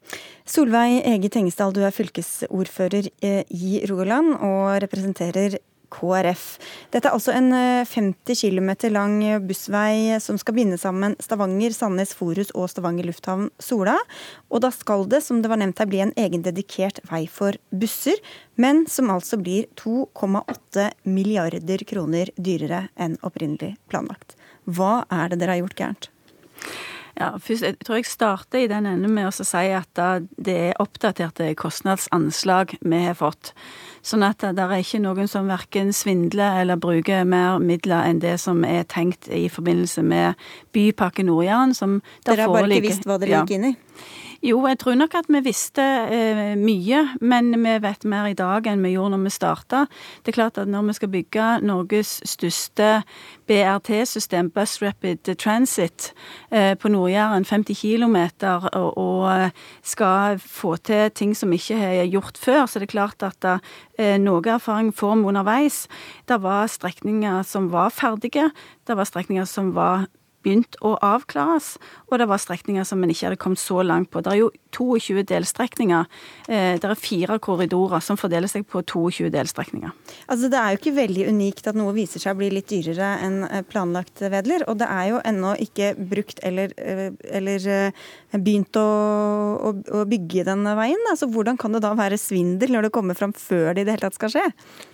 [0.51, 5.59] Solveig Ege Tengesdal, du er fylkesordfører eh, i Rogaland og representerer
[5.91, 6.43] KrF.
[6.91, 12.13] Dette er altså en 50 eh, km lang bussvei som skal binde sammen Stavanger, Sandnes,
[12.17, 13.97] Forus og Stavanger lufthavn Sola.
[14.49, 17.59] Og da skal det, som det var nevnt her, bli en egen dedikert vei for
[17.71, 18.19] busser,
[18.55, 24.37] men som altså blir 2,8 milliarder kroner dyrere enn opprinnelig planlagt.
[24.65, 26.11] Hva er det dere har gjort gærent?
[27.19, 30.01] Ja, først, Jeg tror jeg starter i den enden med å si at
[30.37, 33.53] det er oppdaterte kostnadsanslag vi har fått.
[34.01, 38.37] Sånn at det er ikke noen som verken svindler eller bruker mer midler enn det
[38.41, 40.41] som er tenkt i forbindelse med
[40.73, 42.01] Bypakke Nord-Jæren.
[42.25, 43.75] Dere har bare ikke visst hva dere gikk inn i?
[44.41, 48.65] Jo, jeg tror nok at vi visste eh, mye, men vi vet mer i dag
[48.65, 49.81] enn vi gjorde når vi starta.
[50.25, 52.87] Det er klart at når vi skal bygge Norges største
[53.45, 56.09] BRT-system, Bus Rapid Transit,
[56.49, 58.17] eh, på Nord-Jæren, 50 km,
[58.73, 59.51] og, og,
[59.85, 63.61] skal få til ting som ikke er gjort før, så det er klart at eh,
[64.21, 65.83] noe erfaring får vi underveis.
[66.29, 68.49] Det var strekninger som var ferdige,
[68.87, 70.07] det var strekninger som var
[70.41, 71.75] begynt å avklares,
[72.09, 74.23] og det var strekninger som en ikke hadde kommet så langt på.
[74.23, 76.07] Det er jo 22 delstrekninger.
[76.47, 79.93] Eh, det er fire korridorer som fordeler seg på 22 delstrekninger.
[80.27, 83.13] Altså Det er jo ikke veldig unikt at noe viser seg å bli litt dyrere
[83.25, 84.65] enn eh, planlagt, Vedler.
[84.71, 87.67] Og det er jo ennå ikke brukt eller, eh, eller
[88.31, 88.87] begynt å,
[89.69, 91.09] å, å, bygge den veien.
[91.11, 93.97] Altså Hvordan kan det da være svindel når det kommer fram før det i det
[93.97, 94.45] hele tatt skal skje?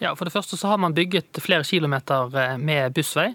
[0.04, 3.30] Ja, For det første så har man bygget flere kilometer med bussvei.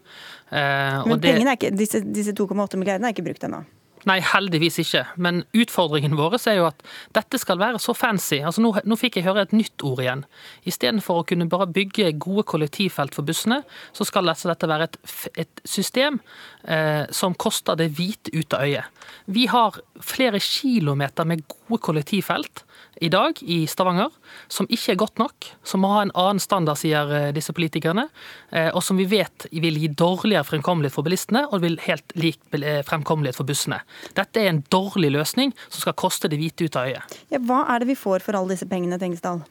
[0.52, 3.62] Men pengene er ikke, disse, disse 2,8 milliardene er ikke brukt ennå?
[4.08, 5.04] Nei, heldigvis ikke.
[5.22, 6.80] Men utfordringen vår er jo at
[7.14, 8.40] dette skal være så fancy.
[8.42, 10.24] Altså Nå, nå fikk jeg høre et nytt ord igjen.
[10.68, 13.62] Istedenfor å kunne bare bygge gode kollektivfelt for bussene,
[13.94, 14.98] så skal altså dette være et,
[15.44, 16.18] et system
[16.64, 19.06] eh, som koster det hvite ut av øyet.
[19.30, 22.64] Vi har flere kilometer med gode kollektivfelt
[23.02, 24.10] i dag i Stavanger,
[24.48, 28.06] som ikke er godt nok, som må ha en annen standard, sier eh, disse politikerne,
[28.54, 32.38] eh, og som vi vet vil gi dårligere fremkommelighet for bilistene, og vil helt lik
[32.60, 33.80] eh, fremkommelighet for bussene.
[34.14, 37.18] Dette er en dårlig løsning som skal koste det hvite ut av øyet.
[37.34, 39.42] Ja, hva er det vi får for alle disse pengene, Tengesdal?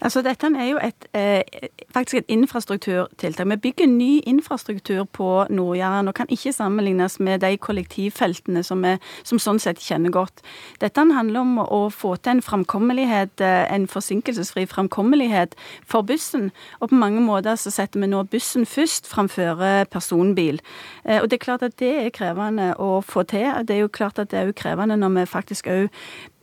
[0.00, 1.42] Altså, dette er jo et, eh,
[1.94, 3.48] faktisk et infrastrukturtiltak.
[3.48, 8.98] Vi bygger ny infrastruktur på Nord-Jæren og kan ikke sammenlignes med de kollektivfeltene som vi
[9.24, 10.42] som sånn sett kjenner godt.
[10.80, 15.54] Dette handler om å få til en framkommelighet, eh, en forsinkelsesfri framkommelighet
[15.86, 16.52] for bussen.
[16.80, 20.60] Og på mange måter så setter vi nå bussen først framfor personbil.
[21.06, 23.64] Eh, og det er klart at det er krevende å få til.
[23.64, 25.88] Det er jo klart at det er jo krevende når vi faktisk òg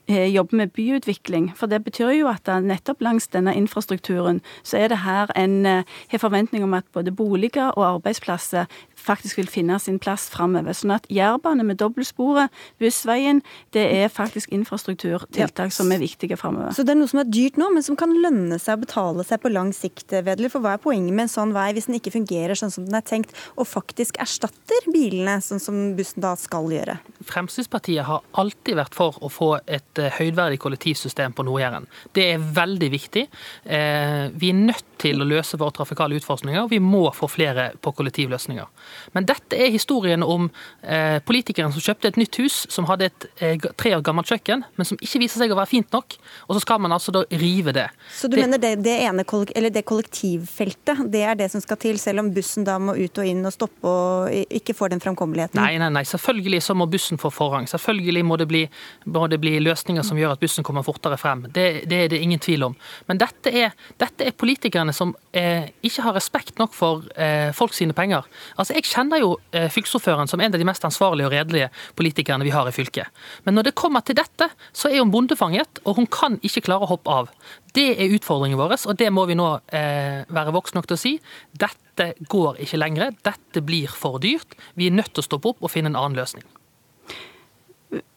[0.08, 1.52] jobber med byutvikling.
[1.56, 5.84] For det betyr jo at nettopp langs denne infrastrukturen så er det her en eh,
[6.12, 8.66] har forventning om at både boliger og arbeidsplasser
[9.04, 10.76] faktisk vil finne sin plass framover.
[10.78, 13.42] Sånn at jærbane med dobbeltsporet, bussveien,
[13.76, 15.76] det er faktisk infrastrukturtiltak ja.
[15.76, 16.74] som er viktige framover.
[16.76, 19.26] Så det er noe som er dyrt nå, men som kan lønne seg å betale
[19.28, 20.52] seg på lang sikt, Vedler.
[20.54, 22.98] For hva er poenget med en sånn vei hvis den ikke fungerer sånn som den
[22.98, 26.98] er tenkt, og faktisk erstatter bilene, sånn som bussen da skal gjøre?
[27.28, 31.88] Fremskrittspartiet har alltid vært for å få et høydverdig kollektivsystem på Nord-Jæren.
[32.16, 33.28] Det er veldig viktig.
[33.64, 36.68] Eh, vi er nødt til å løse våre trafikale utfordringer.
[36.72, 38.70] Vi må få flere på kollektivløsninger.
[39.16, 40.50] Men dette er historien om
[40.82, 44.64] eh, politikeren som kjøpte et nytt hus som hadde et eh, tre år gammelt kjøkken,
[44.78, 46.18] men som ikke viser seg å være fint nok.
[46.48, 47.88] Og så skal man altså da rive det.
[48.14, 49.26] Så du det, mener det, det, ene,
[49.74, 53.28] det kollektivfeltet, det er det som skal til, selv om bussen da må ut og
[53.28, 55.60] inn og stoppe og ikke får den framkommeligheten?
[55.60, 56.06] Nei, nei, nei.
[56.08, 57.68] Selvfølgelig så må bussen få forrang.
[57.70, 58.64] Selvfølgelig må det bli,
[59.12, 61.48] må det bli løsninger som gjør at bussen kommer fortere frem.
[61.54, 62.78] Det, det er det ingen tvil om.
[63.10, 67.76] Men dette er, dette er politikerne som eh, ikke har respekt nok for eh, folk
[67.76, 68.28] sine penger.
[68.58, 72.46] Altså, Jeg kjenner jo eh, fylkesordføreren som en av de mest ansvarlige og redelige politikerne
[72.46, 73.10] vi har i fylket.
[73.46, 76.88] Men når det kommer til dette, så er hun bondefanget, og hun kan ikke klare
[76.88, 77.32] å hoppe av.
[77.74, 81.04] Det er utfordringen vår, og det må vi nå eh, være voksne nok til å
[81.04, 81.14] si.
[81.52, 83.16] Dette går ikke lenger.
[83.26, 84.58] Dette blir for dyrt.
[84.78, 86.46] Vi er nødt til å stoppe opp og finne en annen løsning.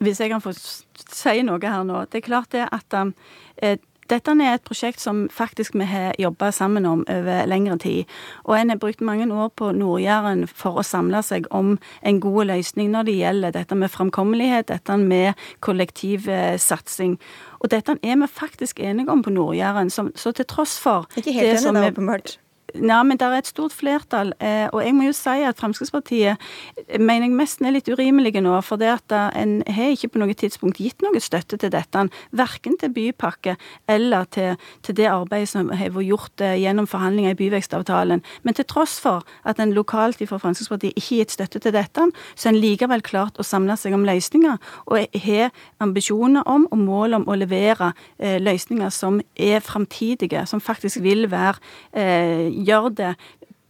[0.00, 2.04] Hvis jeg kan få si noe her nå.
[2.10, 3.12] Det er klart det at um,
[4.10, 8.04] dette er et prosjekt som faktisk vi har jobba sammen om over lengre tid.
[8.44, 12.52] Og en har brukt mange år på Nord-Jæren for å samle seg om en god
[12.52, 17.18] løsning når det gjelder dette med framkommelighet, dette med kollektivsatsing.
[17.60, 19.90] Og dette er vi faktisk enige om på Nord-Jæren.
[19.90, 22.38] Så til tross for Ikke helt enig, da, åpenbart.
[22.82, 24.32] Ja, men det er et stort flertall.
[24.42, 26.40] Eh, og jeg må jo si at Fremskrittspartiet
[27.00, 28.52] mener jeg nesten er litt urimelige nå.
[28.66, 32.06] For det at eh, en har ikke på noe tidspunkt gitt noe støtte til dette.
[32.36, 33.56] Verken til bypakke
[33.88, 38.24] eller til, til det arbeidet som har vært gjort eh, gjennom forhandlinger i byvekstavtalen.
[38.44, 42.08] Men til tross for at en lokalt fra Fremskrittspartiet ikke har gitt støtte til dette,
[42.34, 44.60] så er en likevel klart å samle seg om løsninger.
[44.90, 51.00] Og har ambisjoner om og mål om å levere løsninger som er framtidige, som faktisk
[51.04, 51.60] vil være
[52.66, 53.14] gjør det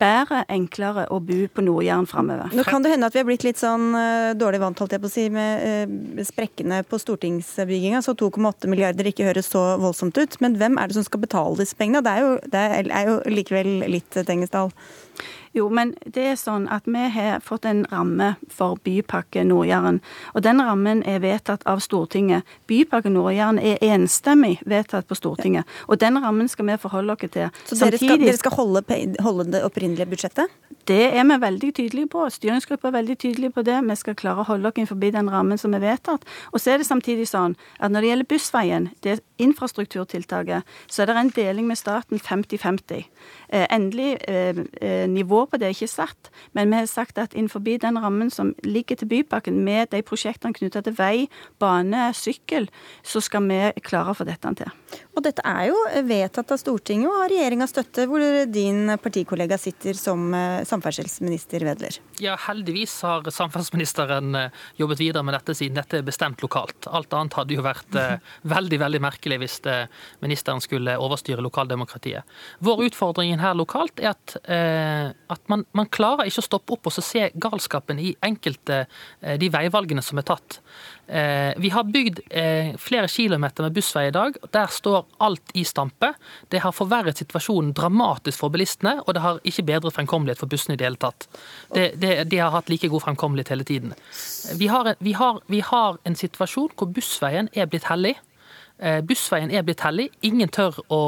[0.01, 2.53] bedre, enklere å bo på Nord-Jæren framover.
[2.57, 5.03] Nå kan det hende at vi har blitt litt sånn uh, dårlig vant holdt jeg
[5.03, 10.19] på å si, med uh, sprekkene på stortingsbygginga, så 2,8 milliarder ikke høres så voldsomt
[10.21, 10.37] ut.
[10.45, 12.05] Men hvem er det som skal betale disse pengene?
[12.05, 14.73] Det er jo, det er jo likevel litt Tengesdal.
[15.57, 20.03] Jo, men det er sånn at vi har fått en ramme for Bypakke Nord-Jæren.
[20.37, 22.45] Og den rammen er vedtatt av Stortinget.
[22.69, 25.65] Bypakke Nord-Jæren er enstemmig vedtatt på Stortinget.
[25.89, 27.49] Og den rammen skal vi forholde oss til.
[27.65, 28.85] Så dere skal, dere skal holde,
[29.25, 30.53] holde, det opprinnelige budsjettet?
[30.87, 32.29] Det er vi veldig tydelige på.
[32.31, 33.81] Styringsgruppa er veldig tydelig på det.
[33.89, 36.23] Vi skal klare å holde oss forbi den rammen som er vedtatt.
[36.53, 41.11] Og så er det samtidig sånn at når det gjelder Bussveien, det infrastrukturtiltaket, så er
[41.11, 43.03] det en deling med staten 50-50.
[43.49, 47.35] Eh, endelig eh, eh, nivå på det er ikke satt, men vi har sagt at
[47.35, 52.71] innenfor den rammen som ligger til Bypakken, med de prosjektene knytta til vei, bane, sykkel,
[53.03, 54.71] så skal vi klare å få dette til.
[55.17, 58.23] Og dette er jo vedtatt av Stortinget og har regjeringas støtte, hvor
[58.53, 60.29] din partikollega sitter som
[60.69, 61.99] samferdselsminister Vedler.
[62.23, 64.37] Ja, heldigvis har samferdselsministeren
[64.79, 66.87] jobbet videre med dette siden dette er bestemt lokalt.
[66.87, 67.99] Alt annet hadde jo vært
[68.57, 69.59] veldig, veldig merkelig hvis
[70.25, 72.37] ministeren skulle overstyre lokaldemokratiet.
[72.65, 76.91] Vår utfordring her lokalt er at, eh, at man, man, klarer ikke å stoppe opp
[76.91, 80.61] og se galskapen i enkelte eh, de veivalgene som er tatt.
[81.07, 84.39] Eh, vi har bygd eh, flere kilometer med bussvei i dag.
[84.55, 86.13] Der står alt i stampe.
[86.53, 90.77] Det har forverret situasjonen dramatisk for bilistene, og det har ikke bedret fremkommelighet for bussene
[90.77, 91.29] i det hele tatt.
[91.75, 93.97] Det, det, de har hatt like god fremkommelighet hele tiden.
[94.61, 98.17] Vi har, vi, har, vi har en situasjon hvor bussveien er blitt hellig.
[98.77, 101.01] Eh, bussveien er blitt hellig, ingen tør å,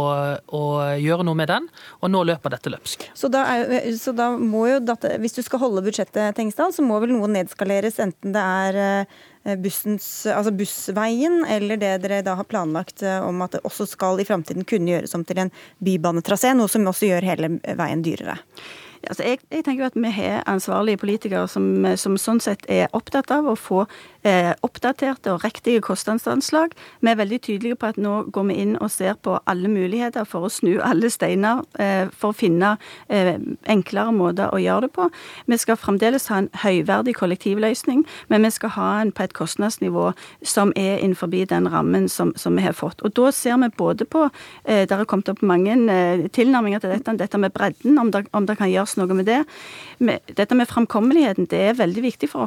[0.57, 0.61] å,
[0.97, 1.67] gjøre noe med den,
[2.01, 3.05] og nå løper dette løpsk.
[3.13, 4.79] Så da, er, så da må jo,
[5.21, 9.55] hvis du skal holde budsjettet, Tengsdal, så må vel noe nedskaleres, enten det er eh,
[9.61, 14.17] bussens, altså bussveien, eller det dere da har planlagt eh, om at det også skal
[14.17, 15.53] i framtiden kunne gjøres om til en
[15.85, 18.41] bybanetrasé, noe som også gjør hele veien dyrere.
[19.07, 22.91] Altså jeg, jeg, tenker jo at Vi har ansvarlige politikere som, som, sånn sett er
[22.97, 23.85] opptatt av å få
[24.29, 26.75] eh, oppdaterte og riktige kostnadsanslag.
[27.01, 30.27] Vi er veldig tydelige på at nå går vi inn og ser på alle muligheter
[30.29, 32.75] for å snu alle steiner eh, for å finne
[33.09, 33.37] eh,
[33.71, 35.09] enklere måter å gjøre det på.
[35.49, 40.11] Vi skal fremdeles ha en høyverdig kollektivløsning, men vi skal ha den på et kostnadsnivå
[40.43, 43.03] som er innenfor den rammen som, som, vi har fått.
[43.03, 44.29] Og Da ser vi både på
[44.65, 48.27] eh, Det har kommet opp mange eh, tilnærminger til dette, dette med bredden, om det,
[48.33, 49.43] om det kan gjøres noe med det.
[50.37, 52.47] Dette med framkommeligheten det er veldig viktig for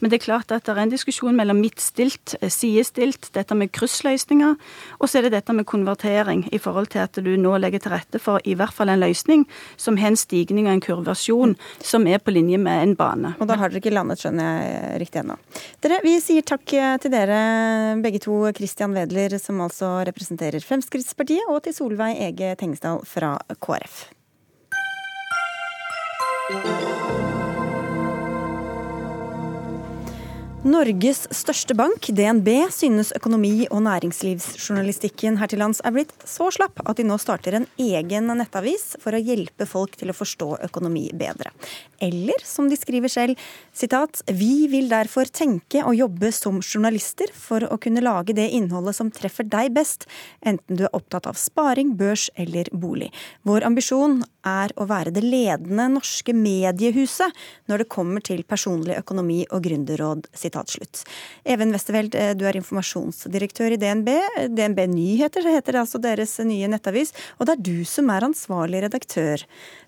[0.00, 3.72] Men det er klart at det er en diskusjon mellom midtstilt, eh, sidestilt, dette med
[3.72, 4.56] kryssløsninger.
[5.00, 7.92] Og så er det dette med konvertering i forhold til at du nå legger til
[7.92, 9.46] rette for i hvert fall en løsning
[9.76, 13.34] som har en stigning og en kurvasjon som er på linje med en bane.
[13.40, 15.38] Og da har dere ikke landet, skjønner jeg riktig ennå.
[15.80, 21.62] Dere, vi sier takk til dere begge to, Christian Wedler, som altså representerer Fremskrittspartiet, og
[21.64, 24.04] til Solveig Ege Tengesdal fra KrF.
[30.64, 36.80] Norges største bank, DNB, synes økonomi- og næringslivsjournalistikken her til lands er blitt så slapp
[36.88, 41.10] at de nå starter en egen nettavis for å hjelpe folk til å forstå økonomi
[41.12, 41.52] bedre.
[42.00, 43.42] Eller som de skriver selv,
[43.76, 48.96] sitat, vi vil derfor tenke og jobbe som journalister for å kunne lage det innholdet
[48.96, 50.08] som treffer deg best,
[50.40, 53.10] enten du er opptatt av sparing, børs eller bolig.
[53.44, 59.42] Vår ambisjon er å være det ledende norske mediehuset når det kommer til personlig økonomi
[59.50, 60.32] og gründerråd.
[61.44, 64.10] Even Westerveld, eh, du er informasjonsdirektør i DNB.
[64.54, 68.84] DNB Nyheter heter det altså deres nye nettavis, og det er du som er ansvarlig
[68.86, 69.42] redaktør.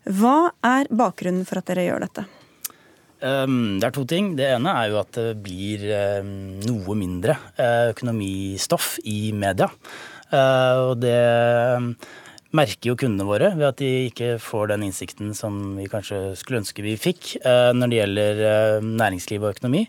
[0.06, 2.26] Hva er bakgrunnen for at dere gjør dette?
[3.24, 4.34] Ehm, det er to ting.
[4.36, 9.70] Det ene er jo at det blir ehm, noe mindre eh, økonomistoff i media.
[10.28, 11.90] Eh, og det ehm,
[12.56, 16.62] merker jo kundene våre ved at de ikke får den innsikten som vi kanskje skulle
[16.62, 18.38] ønske vi fikk når det gjelder
[18.86, 19.82] næringsliv og økonomi.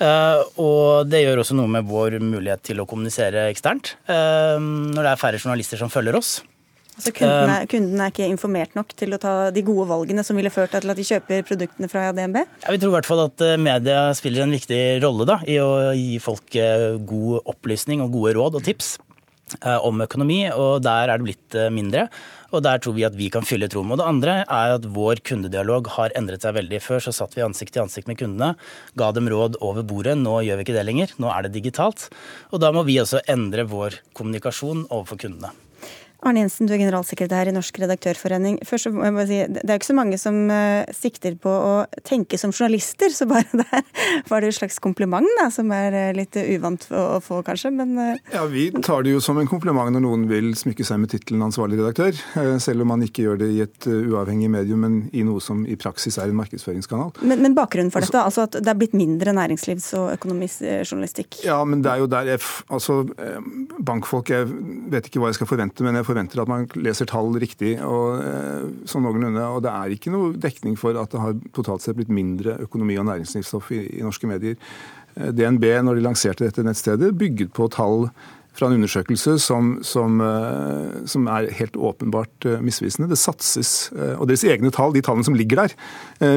[0.00, 3.94] Uh, og det gjør også noe med vår mulighet til å kommunisere eksternt.
[4.08, 6.40] Uh, når det er færre journalister som følger oss.
[6.94, 10.38] Altså kundene, uh, kunden er ikke informert nok til å ta de gode valgene som
[10.38, 12.42] ville ført til at de kjøper produktene fra DNB?
[12.42, 15.72] Ja, vi tror i hvert fall at media spiller en viktig rolle da, i å
[15.94, 16.54] gi folk
[17.06, 18.96] god opplysning og gode råd og tips
[19.86, 22.06] om økonomi, og der er det blitt mindre.
[22.54, 23.90] Og der tror vi at vi kan fylle et rom.
[23.90, 26.82] Og det andre er at vår kundedialog har endret seg veldig.
[26.84, 28.54] Før så satt vi ansikt til ansikt med kundene,
[28.98, 30.16] ga dem råd over bordet.
[30.20, 31.18] Nå gjør vi ikke det lenger.
[31.18, 32.08] Nå er det digitalt.
[32.54, 35.54] Og da må vi også endre vår kommunikasjon overfor kundene.
[36.24, 38.56] Arne Jensen, du er generalsekretær i Norsk redaktørforening.
[38.64, 41.52] Først må jeg bare si, Det er jo ikke så mange som uh, sikter på
[41.52, 41.72] å
[42.06, 43.82] tenke som journalister, så bare der
[44.30, 47.74] var det et slags kompliment, da, som er uh, litt uvant å, få, kanskje.
[47.76, 48.32] Men uh...
[48.32, 51.44] Ja, Vi tar det jo som en kompliment når noen vil smykke seg med tittelen
[51.44, 52.16] ansvarlig redaktør.
[52.62, 55.76] Selv om man ikke gjør det i et uavhengig medium, men i noe som i
[55.76, 57.12] praksis er en markedsføringskanal.
[57.20, 61.42] Men, men bakgrunnen for dette, altså at det er blitt mindre næringslivs- og økonomisk journalistikk?
[61.44, 62.40] Ja, men det er jo der jeg,
[62.72, 63.02] altså,
[63.84, 64.48] Bankfolk, jeg
[64.94, 67.76] vet ikke hva jeg skal forvente, men jeg forventer at man leser tall riktig.
[67.82, 71.82] og eh, sånn noenlunde, og Det er ikke noe dekning for at det har totalt
[71.82, 74.56] sett blitt mindre økonomi- og næringslivsstoff i, i norske medier.
[75.16, 78.10] Eh, DNB, når de lanserte dette nettstedet, bygget på tall
[78.54, 83.10] fra en undersøkelse som, som, eh, som, er helt åpenbart misvisende.
[83.10, 85.74] Det satses, og Deres egne tall, de tallene som ligger der,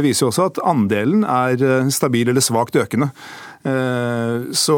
[0.03, 3.11] viser jo også at andelen er stabil eller svakt økende.
[3.67, 4.77] Eh, så,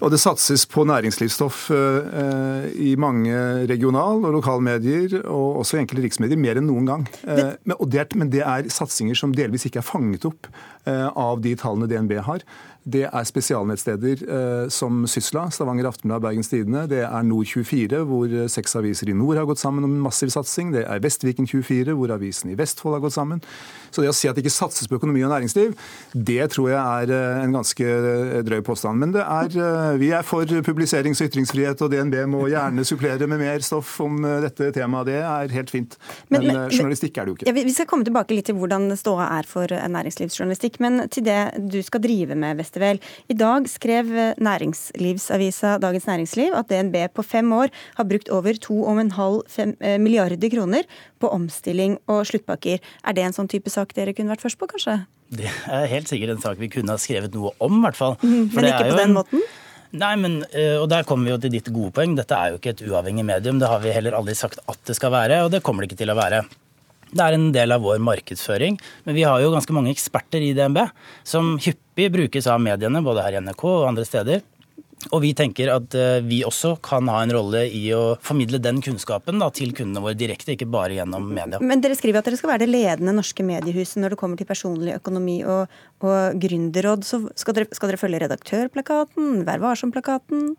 [0.00, 3.34] og det satses på næringslivsstoff eh, i mange
[3.70, 7.06] regional- og lokalmedier, og også enkelte riksmedier, mer enn noen gang.
[7.26, 10.50] Eh, men det, men det er satsinger som delvis ikke er fanget opp
[10.82, 12.42] av de tallene DNB har.
[12.84, 16.88] Det er spesialnettsteder eh, som Sysla, Stavanger Aftenblad, Bergens Tidende.
[16.90, 20.72] Det er Nord24, hvor seks aviser i nord har gått sammen om en massiv satsing.
[20.74, 23.44] Det er Vestviken 24, hvor avisen i Vestfold har gått sammen.
[23.92, 25.74] Så det å si at det ikke satses på økonomi og næringsliv,
[26.12, 29.00] det tror jeg er eh, en ganske eh, drøy påstand.
[29.02, 33.28] Men det er, eh, vi er for publiserings- og ytringsfrihet, og DNB må gjerne supplere
[33.30, 35.10] med mer stoff om dette temaet.
[35.10, 35.96] Det er helt fint.
[36.28, 37.50] Men, men, men journalistikk er det jo ikke.
[37.50, 40.80] Ja, vi skal komme tilbake litt til hvordan ståa er for næringslivsjournalistikk.
[40.82, 41.40] Men til det
[41.72, 42.78] du skal drive med, Vest.
[42.80, 44.08] I dag skrev
[44.40, 50.82] næringslivsavisa Dagens Næringsliv at DNB på fem år har brukt over 2,5 eh, milliarder kroner
[51.20, 52.80] på omstilling og sluttpakker.
[53.04, 55.00] Er det en sånn type sak dere kunne vært først på, kanskje?
[55.32, 58.16] Det er helt sikkert en sak vi kunne ha skrevet noe om, i hvert fall.
[58.22, 59.44] Mm, men ikke på den måten?
[59.92, 62.14] Nei, men, eh, og Der kommer vi jo til ditt gode poeng.
[62.16, 63.58] Dette er jo ikke et uavhengig medium.
[63.58, 66.04] Det har vi heller aldri sagt at det skal være, og det kommer det ikke
[66.04, 66.44] til å være.
[67.12, 68.78] Det er en del av vår markedsføring.
[69.04, 70.80] Men vi har jo ganske mange eksperter i DNB
[71.28, 74.40] som hyppig brukes av mediene, både her i NRK og andre steder.
[75.10, 78.78] Og vi tenker at eh, vi også kan ha en rolle i å formidle den
[78.84, 81.58] kunnskapen da, til kundene våre direkte, ikke bare gjennom media.
[81.64, 84.48] Men dere skriver at dere skal være det ledende norske mediehuset når det kommer til
[84.48, 87.04] personlig økonomi og, og gründerråd.
[87.08, 90.52] Så skal dere, skal dere følge redaktørplakaten, Vær varsom-plakaten?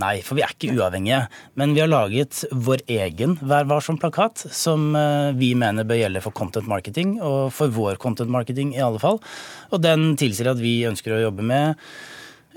[0.00, 1.26] Nei, for vi er ikke uavhengige.
[1.60, 6.36] Men vi har laget vår egen Vær varsom-plakat, som eh, vi mener bør gjelde for
[6.36, 9.20] content marketing, og for vår content marketing i alle fall.
[9.68, 11.76] Og den tilsier at vi ønsker å jobbe med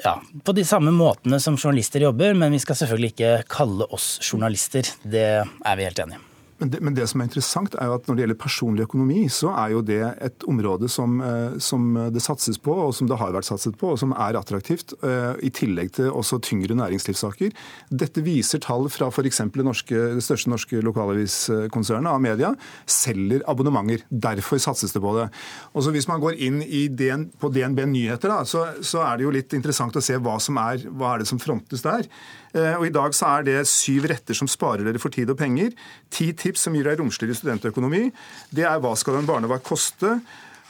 [0.04, 4.16] ja, på de samme måtene som journalister jobber, men vi skal selvfølgelig ikke kalle oss
[4.24, 4.88] journalister.
[5.04, 6.32] Det er vi helt enige i.
[6.62, 9.26] Men det, men det, som er interessant, er jo at når det gjelder personlig økonomi,
[9.32, 13.18] så er jo det et område som, eh, som det satses på, og som det
[13.20, 14.96] har vært satset på, og som er attraktivt.
[15.04, 17.52] Eh, I tillegg til også tyngre næringslivssaker.
[17.92, 19.42] Dette viser tall fra f.eks.
[19.52, 22.54] Det, det største norske lokalaviskonsernet, av media,
[22.88, 24.06] selger abonnementer.
[24.10, 25.28] Derfor satses det på det.
[25.74, 26.62] Og så Hvis man går inn
[26.96, 30.40] DN, på DNB Nyheter, da, så, så, er det jo litt interessant å se hva,
[30.40, 32.08] som er, hva er det som frontes der.
[32.56, 35.40] Eh, og I dag så er det syv retter som sparer dere for tid og
[35.40, 35.76] penger.
[36.14, 38.08] Ti tips som gir deg romsligere studentøkonomi.
[38.56, 40.18] Det er hva skal en barnevakt koste?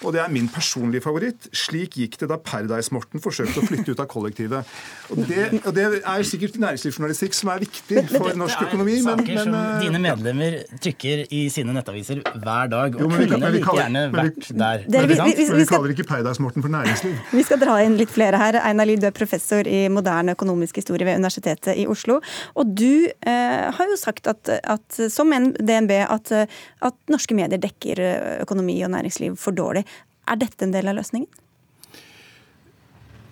[0.03, 1.47] Og det er min personlige favoritt.
[1.55, 4.67] Slik gikk det da Paradise-Morten forsøkte å flytte ut av kollektivet.
[5.13, 8.97] Og det, og det er sikkert næringslivsjournalistikk som er viktig for norsk økonomi.
[8.99, 13.23] Er men, som men, dine medlemmer trykker i sine nettaviser hver dag, og Jo, men
[13.23, 14.83] vi kunne like gjerne men vært der.
[14.89, 17.15] Dere, vi- vi- vi men vi kaller ikke Paradise-Morten for næringsliv.
[17.31, 18.59] Vi skal dra inn litt flere her.
[18.65, 22.19] Einar Lid, du er professor i moderne økonomisk historie ved Universitetet i Oslo.
[22.55, 26.45] Og du eh, har jo sagt at, at som en DNB at, eh,
[26.81, 29.85] at norske medier dekker eh, økonomi og næringsliv for dårlig.
[30.25, 31.29] Er dette en del av løsningen?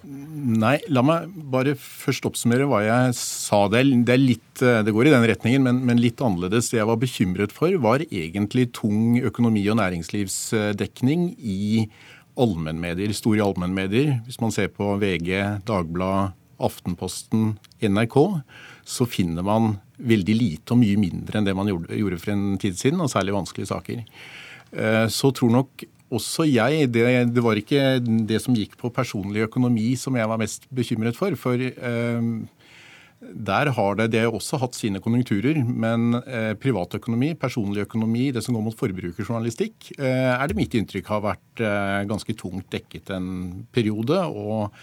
[0.03, 3.61] Nei, la meg bare først oppsummere hva jeg sa.
[3.71, 3.79] Det,
[4.11, 6.67] er, litt, det går i den retningen, men, men, litt annerledes.
[6.73, 11.87] Det jeg var bekymret for, var egentlig tung økonomi- og næringslivsdekning i
[12.35, 14.17] allmennmedier, store allmennmedier.
[14.27, 18.17] Hvis man ser på VG, Dagbladet, Aftenposten, NRK,
[18.87, 22.45] så finner man veldig lite og mye mindre enn det man gjorde, gjorde for en
[22.61, 24.03] tid siden, og særlig vanskelige saker.
[24.71, 25.83] Eh, Så tror nok
[26.13, 30.41] også jeg det, det var ikke det som gikk på personlig økonomi som jeg var
[30.41, 31.35] mest bekymret for.
[31.39, 32.29] For eh,
[33.23, 38.43] der har det, det har også hatt sine konjunkturer, men eh, privatøkonomi, personlig økonomi, det
[38.43, 43.13] som går mot forbrukerjournalistikk, eh, er det mitt inntrykk har vært eh, ganske tungt dekket
[43.15, 43.27] en
[43.73, 44.19] periode.
[44.27, 44.73] Og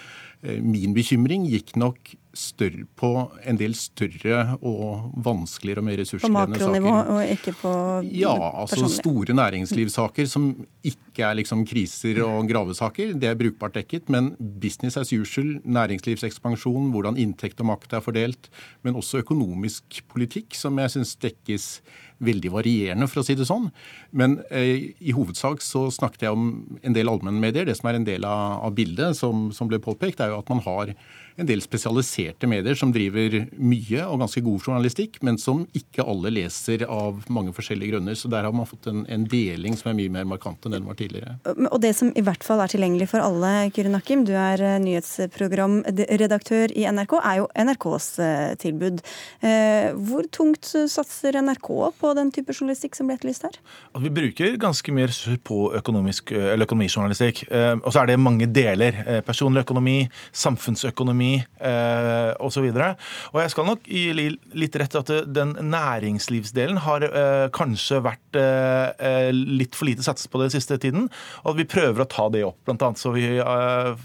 [0.42, 3.08] min bekymring gikk nok større, på
[3.44, 6.70] en del større og vanskeligere og mer På ressurskrevende saker.
[6.70, 7.72] makronivå og ikke på
[8.06, 8.32] Ja,
[8.62, 8.98] altså personlig.
[9.02, 10.46] store næringslivssaker som
[10.86, 13.12] ikke er liksom kriser og gravesaker.
[13.20, 14.08] Det er brukbart dekket.
[14.08, 14.30] Men
[14.62, 18.48] business as usual, næringslivsekspansjon, hvordan inntekt og makt er fordelt,
[18.82, 21.80] men også økonomisk politikk, som jeg syns dekkes
[22.24, 23.70] veldig varierende, for å si det sånn.
[24.16, 26.50] Men eh, i hovedsak så snakket jeg om
[26.84, 27.68] en del allmennmedier.
[27.68, 30.52] Det som er en del av, av bildet som, som ble påpekt, er jo at
[30.52, 30.94] man har
[31.36, 36.32] en del spesialiserte medier som driver mye og ganske god journalistikk, men som ikke alle
[36.34, 38.16] leser av mange forskjellige grunner.
[38.18, 40.86] Så der har man fått en, en deling som er mye mer markant enn den
[40.88, 41.36] var tidligere.
[41.70, 44.78] Og det som i hvert fall er tilgjengelig for alle, Kyrre Nakim, du er eh,
[44.84, 49.02] nyhetsprogramredaktør i NRK, er jo NRKs eh, tilbud.
[49.44, 51.70] Eh, Hvor tungt satser NRK
[52.00, 53.58] på den type journalistikk som ble etterlyst her?
[53.94, 57.44] At vi bruker ganske mye ressurser på økonomisk, eller økonomijournalistikk.
[57.50, 58.96] Eh, Og så er det mange deler.
[59.06, 59.98] Eh, Personlig økonomi,
[60.32, 62.66] samfunnsøkonomi eh, osv.
[62.70, 68.90] Og jeg skal nok gi litt rett at den næringslivsdelen har eh, kanskje vært eh,
[68.98, 71.08] eh, litt for lite satset på den siste tiden.
[71.44, 72.60] Og at vi prøver å ta det opp.
[72.68, 73.96] Blant annet så vi har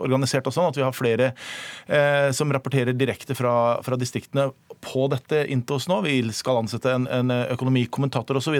[0.00, 1.32] organisert oss sånn at vi har flere
[1.86, 4.50] eh, som rapporterer direkte fra, fra distriktene
[4.84, 6.00] på dette inntil oss nå.
[6.06, 8.58] Vi skal ansette en, en økonomikommentator osv.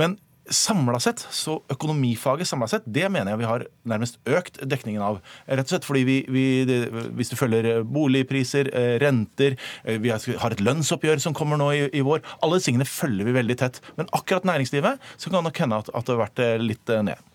[0.00, 5.00] Men Samla sett, så økonomifaget samla sett, det mener jeg vi har nærmest økt dekningen
[5.00, 5.20] av.
[5.48, 6.78] Rett og slett fordi vi, vi det,
[7.16, 11.84] hvis du følger boligpriser, eh, renter, eh, vi har et lønnsoppgjør som kommer nå i,
[11.96, 13.80] i vår, alle disse tingene følger vi veldig tett.
[13.96, 16.92] Men akkurat næringslivet så kan det nok hende at, at det har vært eh, litt
[16.92, 17.30] eh, ned.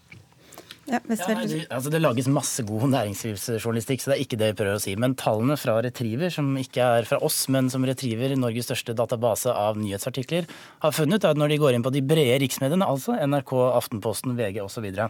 [0.90, 4.50] Ja, Ja, nei, det, altså det lages masse god næringslivsjournalistikk, så det er ikke det
[4.52, 4.96] jeg prøver å si.
[5.00, 9.54] Men tallene fra Retriever, som ikke er fra oss, men som Retriever, Norges største database
[9.54, 10.50] av nyhetsartikler,
[10.84, 14.62] har funnet, at når de går inn på de brede riksmediene, altså NRK, Aftenposten, VG
[14.66, 15.10] osv., så, videre,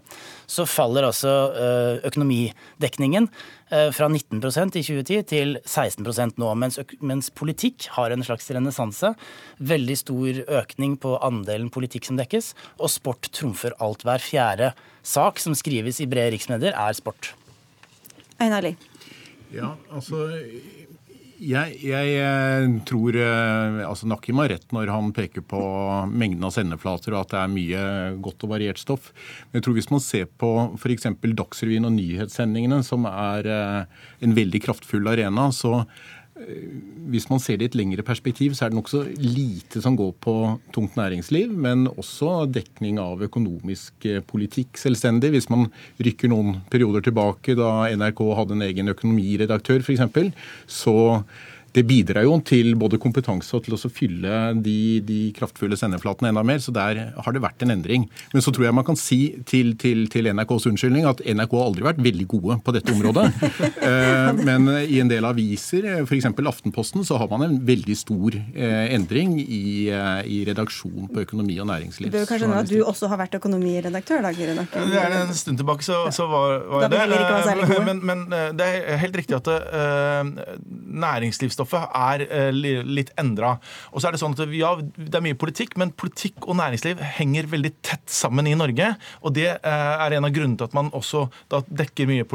[0.50, 3.28] så faller altså eh, økonomidekningen
[3.70, 9.14] fra 19% i 2010 til 16 nå, mens, mens politikk har en slags renessanse.
[9.62, 14.06] Veldig stor økning på andelen politikk som dekkes, og sport trumfer alt.
[14.08, 14.74] Hver fjerde
[15.06, 17.34] sak som skrives i brede riksmedier, er sport.
[18.40, 18.78] Einar Lie.
[19.54, 20.28] Ja, altså
[21.40, 25.62] jeg, jeg eh, tror eh, altså Nakim har rett når han peker på
[26.12, 27.84] mengden av sendeflater og at det er mye
[28.26, 29.12] godt og variert stoff.
[29.50, 31.08] Men jeg tror hvis man ser på f.eks.
[31.40, 35.86] Dagsrevyen og nyhetssendingene, som er eh, en veldig kraftfull arena, så
[37.10, 40.14] hvis man ser det i et lengre perspektiv, så er det nokså lite som går
[40.24, 40.36] på
[40.76, 45.34] tungt næringsliv, men også dekning av økonomisk eh, politikk selvstendig.
[45.36, 45.68] Hvis man
[46.00, 50.34] rykker noen perioder tilbake, da NRK hadde en egen økonomiredaktør f.eks.,
[50.70, 50.98] så
[51.80, 56.44] det bidrar jo til både kompetanse og til å fylle de, de kraftfulle sendeflatene enda
[56.44, 56.60] mer.
[56.60, 58.08] Så der har det vært en endring.
[58.34, 61.70] Men så tror jeg man kan si til, til, til NRKs unnskyldning at NRK har
[61.70, 63.28] aldri vært veldig gode på dette området.
[63.80, 66.26] Eh, Men i en del aviser, f.eks.
[66.50, 71.58] Aftenposten, så har man en veldig stor eh, endring i, eh, i redaksjon på økonomi
[71.62, 72.10] og næringsliv.
[72.12, 75.34] Du bør kanskje nevne at du også har vært økonomiredaktør, da, Kyrre Det er en
[75.38, 77.80] stund tilbake, så, så var, var Da jeg det.
[77.88, 78.26] Men, men
[78.60, 80.58] det er helt riktig at uh,
[81.06, 83.58] næringslivsstoffet næringsstoffet er litt endra.
[83.94, 87.00] Og så er det sånn at ja, det er mye politikk, men politikk og næringsliv
[87.18, 88.96] henger veldig tett sammen i Norge.
[89.24, 92.26] Og det er en av grunnene til at man også dekker mye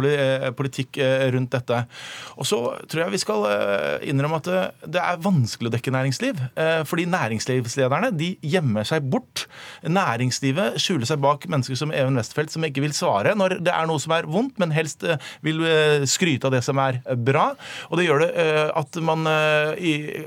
[0.54, 0.98] politikk
[1.34, 1.82] rundt dette.
[2.38, 3.46] Og så tror jeg vi skal
[4.04, 4.50] innrømme at
[4.86, 6.42] det er vanskelig å dekke næringsliv.
[6.88, 9.46] Fordi næringslivslederne de gjemmer seg bort.
[9.84, 13.86] Næringslivet skjuler seg bak mennesker som Even Westfeldt, som ikke vil svare når det er
[13.88, 15.04] noe som er vondt, men helst
[15.44, 15.58] vil
[16.08, 17.46] skryte av det som er bra.
[17.90, 18.30] Og det gjør det
[18.74, 19.13] at man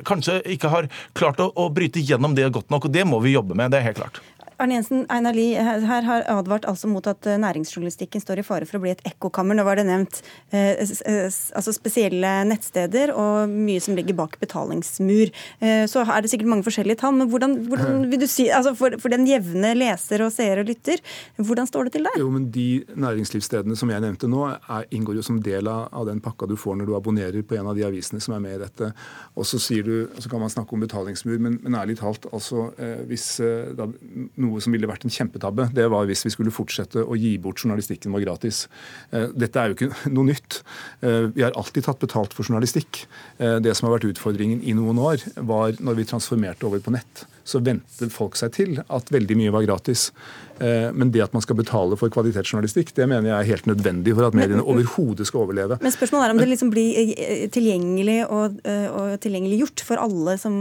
[0.08, 3.36] kanskje ikke har klart å, å bryte gjennom det godt nok, og det må vi
[3.36, 3.72] jobbe med.
[3.74, 4.22] Det er helt klart.
[4.58, 8.66] Arne Jensen, Einar Lie her har advart altså mot at eh, næringsjournalistikken står i fare
[8.66, 9.54] for å bli et ekkokammer.
[9.54, 15.30] Nå var det nevnt eh, altså spesielle nettsteder og mye som ligger bak betalingsmur.
[15.62, 18.74] Eh, så er det sikkert mange forskjellige tall, men hvordan, hvordan vil du si, altså
[18.80, 21.06] for, for, den jevne leser og seer og lytter,
[21.38, 22.18] hvordan står det til der?
[22.24, 26.08] Jo, men De næringslivsstedene som jeg nevnte nå, er, inngår jo som del av, av,
[26.10, 28.58] den pakka du får når du abonnerer på en av de avisene som er med
[28.58, 28.90] i dette.
[29.38, 32.72] Og så, sier du, så kan man snakke om betalingsmur, men, men ærlig talt, altså,
[32.82, 33.30] eh, hvis
[33.78, 37.18] da, da, noe som ville vært en kjempetabbe, det var hvis vi skulle fortsette å
[37.20, 38.66] gi bort journalistikken vår gratis.
[39.12, 40.62] Eh, dette er jo ikke noe nytt.
[41.02, 43.06] Eh, vi har alltid tatt betalt for journalistikk.
[43.38, 46.96] Eh, det som har vært utfordringen i noen år, var når vi transformerte over på
[46.96, 47.28] nett.
[47.48, 50.10] Så ventet folk seg til at veldig mye var gratis.
[50.60, 54.16] Eh, men det at man skal betale for kvalitetsjournalistikk, det mener jeg er helt nødvendig
[54.18, 55.78] for at mediene overhodet skal overleve.
[55.84, 60.38] Men spørsmålet er om det liksom blir eh, tilgjengelig og, eh, og tilgjengeliggjort for alle
[60.42, 60.58] som,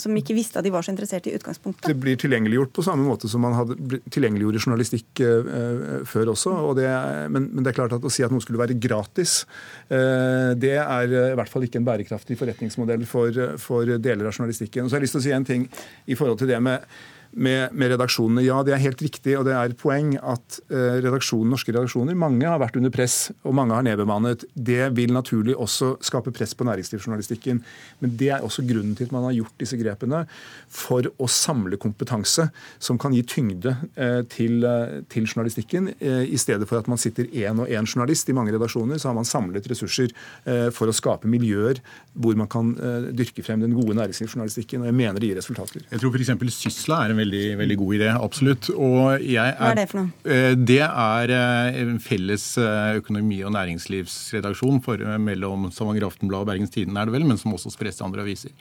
[0.00, 1.88] som, ikke visste at de var så interessert i utgangspunktet?
[1.88, 5.22] Det blir tilgjengeliggjort på samme måte som man hadde tilgjengeliggjorde journalistikk
[6.08, 6.54] før også.
[6.76, 6.88] Det,
[7.32, 9.42] men, men, det er klart at å si at noe skulle være gratis,
[9.88, 14.84] det er i hvert fall ikke en bærekraftig forretningsmodell for, for deler av journalistikken.
[14.84, 15.66] Og så har jeg lyst til å si en ting
[16.12, 16.84] i forhold til det med
[17.32, 18.44] med, med, redaksjonene.
[18.44, 22.16] Ja, det er helt riktig, og det er et poeng at eh, redaksjonen, norske redaksjoner
[22.18, 24.44] mange har vært under press, og mange har nedbemannet.
[24.54, 27.62] Det vil naturlig også skape press på næringslivsjournalistikken.
[28.02, 30.24] Men det er også grunnen til at man har gjort disse grepene,
[30.72, 32.48] for å samle kompetanse
[32.82, 35.92] som kan gi tyngde eh, til, eh, til, journalistikken.
[36.02, 39.16] I stedet for at man sitter én og én journalist i mange redaksjoner, så har
[39.16, 40.10] man samlet ressurser
[40.74, 41.78] for å skape miljøer
[42.18, 42.72] hvor man kan
[43.14, 44.82] dyrke frem den gode næringslivsjournalistikken.
[44.82, 45.86] Og jeg mener det gir resultater.
[45.92, 46.58] Jeg tror f.eks.
[46.58, 48.08] Sysla er en veldig, veldig god idé.
[48.12, 48.68] Absolutt.
[48.72, 50.10] Er, Hva er det for noe?
[50.24, 56.48] Eh, det er eh, en felles eh, økonomi- og næringslivsredaksjon for, mellom Stavanger Aftenblad og
[56.52, 58.52] Bergens Tidende, er det vel, men som også spres til andre aviser.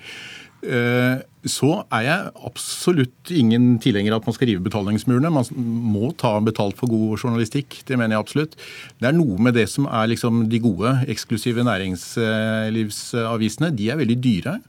[0.62, 5.34] Så er jeg absolutt ingen tilhenger av at man skal rive betalingsmurene.
[5.34, 5.46] Man
[5.90, 7.82] må ta betalt for god journalistikk.
[7.88, 8.54] Det mener jeg absolutt.
[9.02, 13.74] Det er noe med det som er liksom de gode, eksklusive næringslivsavisene.
[13.74, 14.62] De er veldig dyre.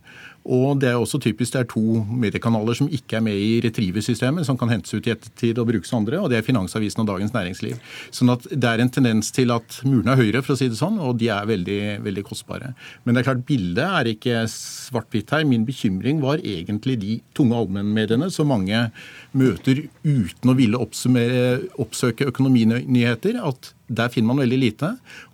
[0.42, 4.46] Og det er også typisk det er to mediekanaler som ikke er med i Retriever-systemet,
[4.48, 7.34] som kan hentes ut i ettertid og brukes andre, og det er Finansavisen og Dagens
[7.34, 7.78] Næringsliv.
[8.14, 10.80] Sånn at det er en tendens til at murene er høyere, for å si det
[10.80, 12.72] sånn, og de er veldig, veldig kostbare.
[13.04, 15.46] Men det er klart, bildet er ikke svart-hvitt her.
[15.46, 18.88] Min bekymring var egentlig de tunge allmennmediene som mange
[19.38, 23.38] møter uten å ville oppsøke økonominyheter.
[23.42, 24.88] at der finner man veldig lite.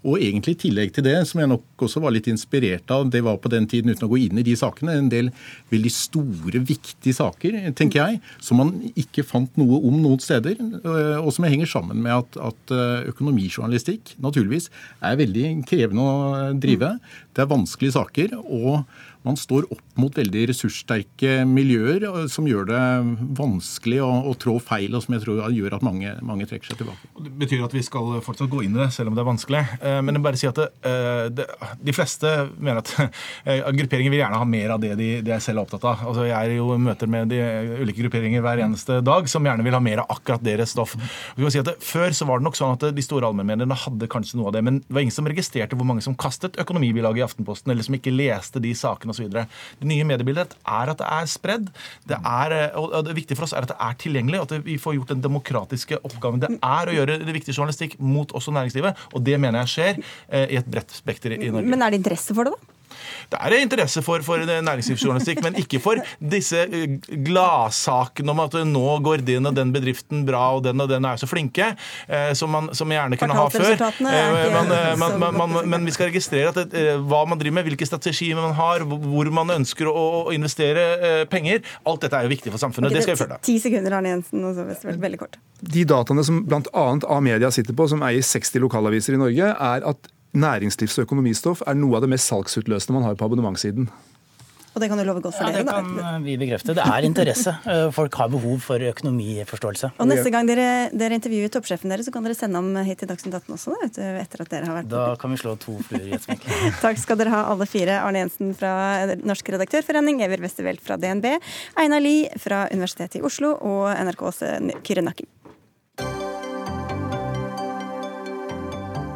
[0.07, 3.23] Og egentlig i tillegg til det, som jeg nok også var litt inspirert av, det
[3.27, 5.31] var på den tiden, uten å gå inn i de sakene, en del
[5.73, 10.59] veldig store, viktige saker, tenker jeg, som man ikke fant noe om noen steder.
[10.59, 14.71] Øh, og som henger sammen med at, at øh, økonomijournalistikk naturligvis
[15.05, 16.97] er veldig krevende å drive.
[17.35, 18.39] Det er vanskelige saker.
[18.43, 18.85] og
[19.29, 22.83] man står opp mot veldig ressurssterke miljøer som gjør det
[23.39, 26.81] vanskelig å, å trå feil, og som jeg tror gjør at mange, mange, trekker seg
[26.81, 27.11] tilbake.
[27.25, 29.63] Det betyr at vi skal fortsatt gå inn i det, selv om det er vanskelig.
[29.83, 31.49] Eh, men jeg bare si at det, eh, det,
[31.85, 35.45] de fleste mener at eh, grupperinger vil gjerne ha mer av det de, de er
[35.45, 36.07] selv opptatt av.
[36.09, 37.43] Altså, jeg er jo i møter med de
[37.83, 40.97] ulike grupperinger hver eneste dag som gjerne vil ha mer av akkurat deres stoff.
[41.39, 44.51] Si det, før så var det nok sånn at de store allmennmediene hadde kanskje noe
[44.51, 47.73] av det, men det var ingen som registrerte hvor mange som kastet økonomibilaget i Aftenposten,
[47.73, 49.35] eller som ikke leste de sakene osv.
[49.83, 51.69] Det nye mediebildet er at det er spredd.
[52.09, 54.99] Det er, og det viktige for oss er at det er tilgjengelig, at vi får
[54.99, 59.07] gjort den demokratiske oppgaven det er å gjøre det viktige journalistikk mot også næringslivet.
[59.13, 61.69] Og det mener jeg skjer eh, i et bredt spekter i Norge.
[61.69, 62.78] Men er det interesse for det, da?
[63.29, 66.97] Det er interesse for, for næringslivsjournalistikk, men ikke for disse eh,
[67.27, 71.21] gladsakene om at nå går den og den bedriften bra, og den og den er
[71.21, 71.73] så flinke,
[72.09, 73.75] eh, som man som gjerne kunne ha før.
[73.75, 77.89] Eh, men, man, man, men, vi skal registrere at det, hva man driver med, hvilke
[77.89, 81.63] strategier man har, hvor man ønsker å, investere penger.
[81.89, 82.91] Alt dette er jo viktig for samfunnet.
[82.91, 83.39] Okay, det skal vi følge.
[83.47, 84.45] Ti sekunder, Arne Jensen.
[84.45, 85.39] Og så veldig kort.
[85.75, 86.85] De dataene som bl.a.
[87.17, 91.79] A-media sitter på, som eier 60 lokalaviser i Norge, er at næringslivs- og økonomistoff er
[91.79, 93.89] noe av det mest salgsutløsende man har på abonnementssiden.
[94.79, 95.81] Og det kan du love godt for ja, dere, da?
[95.83, 96.75] Det kan vi bekrefte.
[96.77, 97.55] Det er interesse.
[97.99, 99.91] Folk har behov for økonomiforståelse.
[99.99, 103.11] Og neste gang dere, dere intervjuer toppsjefen deres, så kan dere sende ham hit til
[103.11, 106.13] Dagsnytt 18 også, da, etter at dere har vært Da kan vi slå to fluer
[106.13, 106.47] i et smekk.
[106.85, 107.99] Takk skal dere ha alle fire.
[108.05, 111.27] Arne Jensen fra Norsk redaktørforening, Ever Westervelt fra DNB,
[111.81, 114.45] Einar Lie fra Universitetet i Oslo og NRKs
[114.87, 115.33] Kyrre Nakken.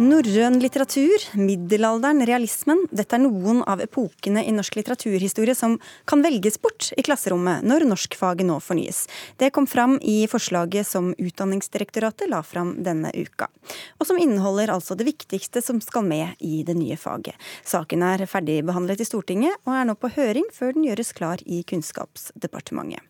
[0.00, 2.86] Norrøn litteratur, middelalderen, realismen.
[2.88, 5.74] Dette er noen av epokene i norsk litteraturhistorie som
[6.08, 9.02] kan velges bort i klasserommet når norskfaget nå fornyes.
[9.36, 13.50] Det kom fram i forslaget som Utdanningsdirektoratet la fram denne uka.
[14.00, 17.36] Og som inneholder altså det viktigste som skal med i det nye faget.
[17.60, 21.60] Saken er ferdigbehandlet i Stortinget og er nå på høring før den gjøres klar i
[21.68, 23.09] Kunnskapsdepartementet.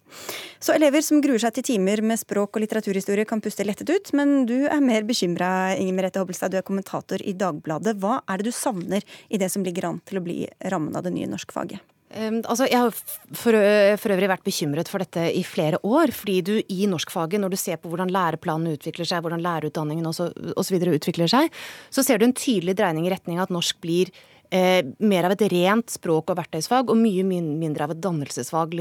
[0.61, 4.13] Så elever som gruer seg til timer med språk og litteraturhistorie kan puste lettet ut,
[4.17, 7.97] men du er mer bekymra, Inger Merete Hobbelstad, du er kommentator i Dagbladet.
[8.01, 10.43] Hva er det du savner i det som ligger an til å bli
[10.73, 11.81] rammen av det nye norskfaget?
[12.11, 13.55] Um, altså, jeg har for,
[14.03, 16.11] for, øvrig vært bekymret for dette i flere år.
[16.17, 20.81] Fordi du i norskfaget, når du ser på hvordan læreplanene utvikler seg, hvordan lærerutdanningen osv.
[20.91, 21.55] utvikler seg,
[21.95, 24.11] så ser du en tydelig dreining i retning av at norsk blir
[24.51, 28.75] eh, mer av et rent språk- og verktøysfag, og mye mindre av et dannelsesfag,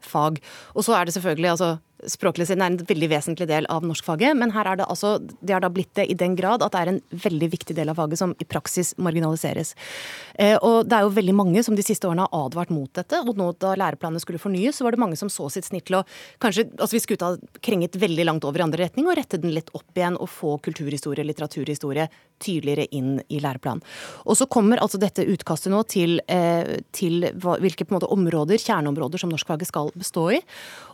[0.00, 0.40] litteraturfag.
[0.74, 1.78] Og så er det selvfølgelig altså
[2.08, 5.52] språklig siden er en veldig vesentlig del av norskfaget, men her er det altså, det
[5.52, 7.98] har da blitt det i den grad at det er en veldig viktig del av
[7.98, 9.74] faget som i praksis marginaliseres.
[10.38, 13.20] Eh, og det er jo veldig mange som de siste årene har advart mot dette,
[13.20, 15.98] og nå da læreplanene skulle fornyes, så var det mange som så sitt snitt til
[16.00, 16.04] å
[16.40, 19.52] kanskje, altså vi skulle ha krenget veldig langt over i andre retning og rette den
[19.52, 22.08] litt opp igjen og få kulturhistorie, litteraturhistorie
[22.40, 23.84] tydeligere inn i læreplanen.
[24.26, 29.32] Og så kommer altså dette utkastet nå til, eh, til hvilke måte områder, kjerneområder som
[29.32, 30.40] norskfaget skal bestå i.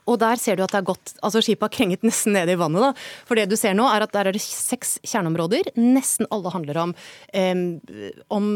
[0.07, 2.57] Og der ser du at det er gått Altså skipet har krenget nesten ned i
[2.59, 2.93] vannet, da.
[3.27, 5.73] For det du ser nå, er at der er det seks kjerneområder.
[5.81, 6.95] Nesten alle handler om,
[7.35, 7.63] um,
[8.37, 8.49] om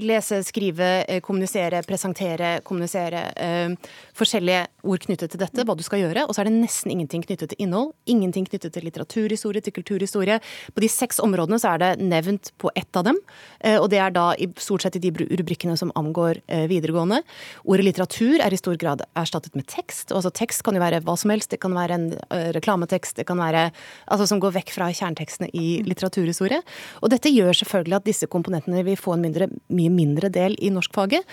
[0.00, 3.22] lese, skrive, eh, kommunisere, presentere, kommunisere.
[3.38, 3.76] Um,
[4.18, 6.26] forskjellige ord knyttet til dette, hva du skal gjøre.
[6.28, 7.94] Og så er det nesten ingenting knyttet til innhold.
[8.10, 10.40] Ingenting knyttet til litteraturhistorie, til kulturhistorie.
[10.74, 13.18] På de seks områdene så er det nevnt på ett av dem.
[13.60, 17.20] Eh, og det er da i, stort sett i de rubrikkene som angår eh, videregående.
[17.66, 20.12] Ordet litteratur er i stor grad erstattet med tekst.
[20.14, 21.52] Altså tekst kan jo være hva som helst.
[21.54, 23.66] Det kan være en uh, reklametekst, det kan være
[24.10, 26.60] altså som går vekk fra kjernetekstene i litteraturhistorie.
[27.02, 30.72] Og dette gjør selvfølgelig at disse komponentene vil få en mindre, mye mindre del i
[30.74, 31.26] norskfaget.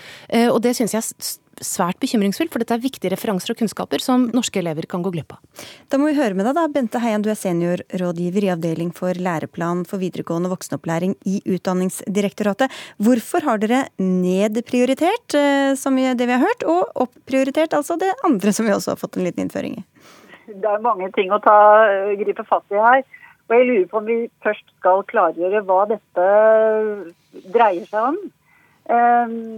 [0.52, 4.62] Og det syns jeg svært bekymringsfullt, for dette er viktige referanser og kunnskaper som norske
[4.62, 5.42] elever kan gå glipp av.
[5.92, 6.64] Da må vi høre med deg, da.
[6.72, 12.72] Bente Heian, du er seniorrådgiver i avdeling for læreplan for videregående voksenopplæring i Utdanningsdirektoratet.
[13.02, 15.38] Hvorfor har dere nedprioritert
[15.78, 19.20] som det vi har hørt, og opprioritert altså det andre som vi også har fått
[19.20, 19.86] en liten innføring i?
[20.52, 21.58] Det er mange ting å ta,
[22.20, 23.04] gripe fatt i her.
[23.52, 26.26] Og jeg lurer på om vi først skal klargjøre hva dette
[27.52, 28.20] dreier seg om.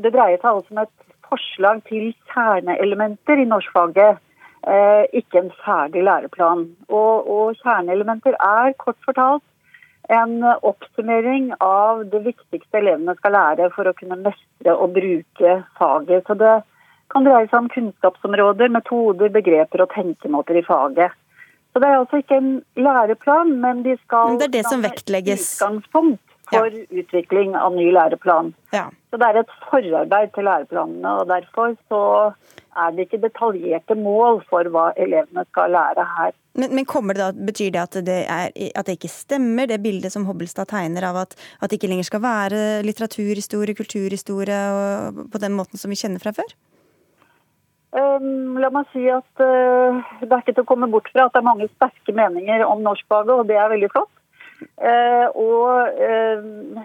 [0.03, 0.93] Det dreier seg altså om et
[1.33, 4.19] forslag til kjerneelementer i norskfaget,
[4.67, 6.67] eh, ikke en ferdig læreplan.
[6.89, 9.43] Og, og, kjerneelementer er kort fortalt
[10.11, 16.27] en oppsummering av det viktigste elevene skal lære for å kunne mestre og bruke faget.
[16.27, 16.55] Så det
[17.13, 21.15] kan dreie seg om kunnskapsområder, metoder, begreper og tenkemåter i faget.
[21.73, 25.47] Så det er altså ikke en læreplan, men de skal Det er det som vektlegges.
[25.55, 26.85] Utgangspunkt for ja.
[26.91, 28.53] utvikling av ny læreplan.
[28.75, 28.89] Ja.
[29.11, 32.03] Så det er et forarbeid til læreplanene, og derfor så
[32.73, 36.33] er det ikke detaljerte mål for hva elevene skal lære her.
[36.57, 40.13] Men, men det da, Betyr det at det, er, at det, ikke stemmer, det bildet
[40.13, 45.41] som Hobbelstad tegner av at, at, det ikke lenger skal være litteraturhistorie, kulturhistorie og på
[45.41, 46.53] den måten som vi kjenner fra før?
[47.93, 51.35] Um, la meg si at uh, det er ikke til å komme bort fra at
[51.35, 54.09] det er mange sterke meninger om norskfaget, og det er veldig flott.
[54.77, 56.83] Uh, og uh,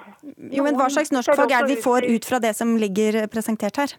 [0.53, 3.81] Jo, men Hva slags norskfag er det vi får ut fra det som ligger presentert
[3.81, 3.95] her?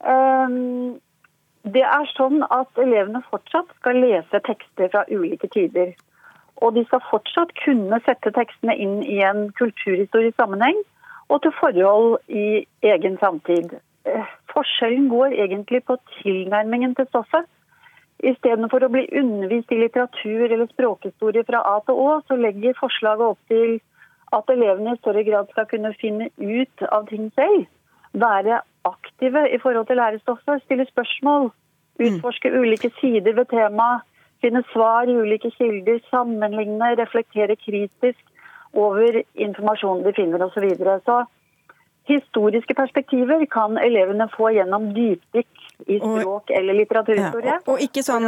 [0.00, 1.00] Um,
[1.68, 5.92] det er sånn at elevene fortsatt skal lese tekster fra ulike tider.
[6.60, 10.80] Og de skal fortsatt kunne sette tekstene inn i en kulturhistorisk sammenheng
[11.30, 13.76] og til forhold i egen samtid.
[14.50, 17.46] Forskjellen går egentlig på tilnærmingen til stoffet.
[18.20, 23.32] Istedenfor å bli undervist i litteratur eller språkhistorie fra A til Å, så legger forslaget
[23.32, 23.78] opp til
[24.36, 27.64] at elevene i større grad skal kunne finne ut av ting selv.
[28.12, 32.04] Være aktive i forhold til lærestoffet, stille spørsmål, mm.
[32.06, 34.04] utforske ulike sider ved temaet,
[34.40, 38.20] finne svar i ulike kilder, sammenligne, reflektere kritisk
[38.72, 40.54] over informasjonen de finner osv.
[40.54, 41.00] Så, videre.
[41.04, 41.24] så
[42.08, 47.48] Historiske perspektiver kan elevene få gjennom dypdykk i språk eller litteraturhistorie.
[47.48, 48.26] Ja, og, og, ikke sånn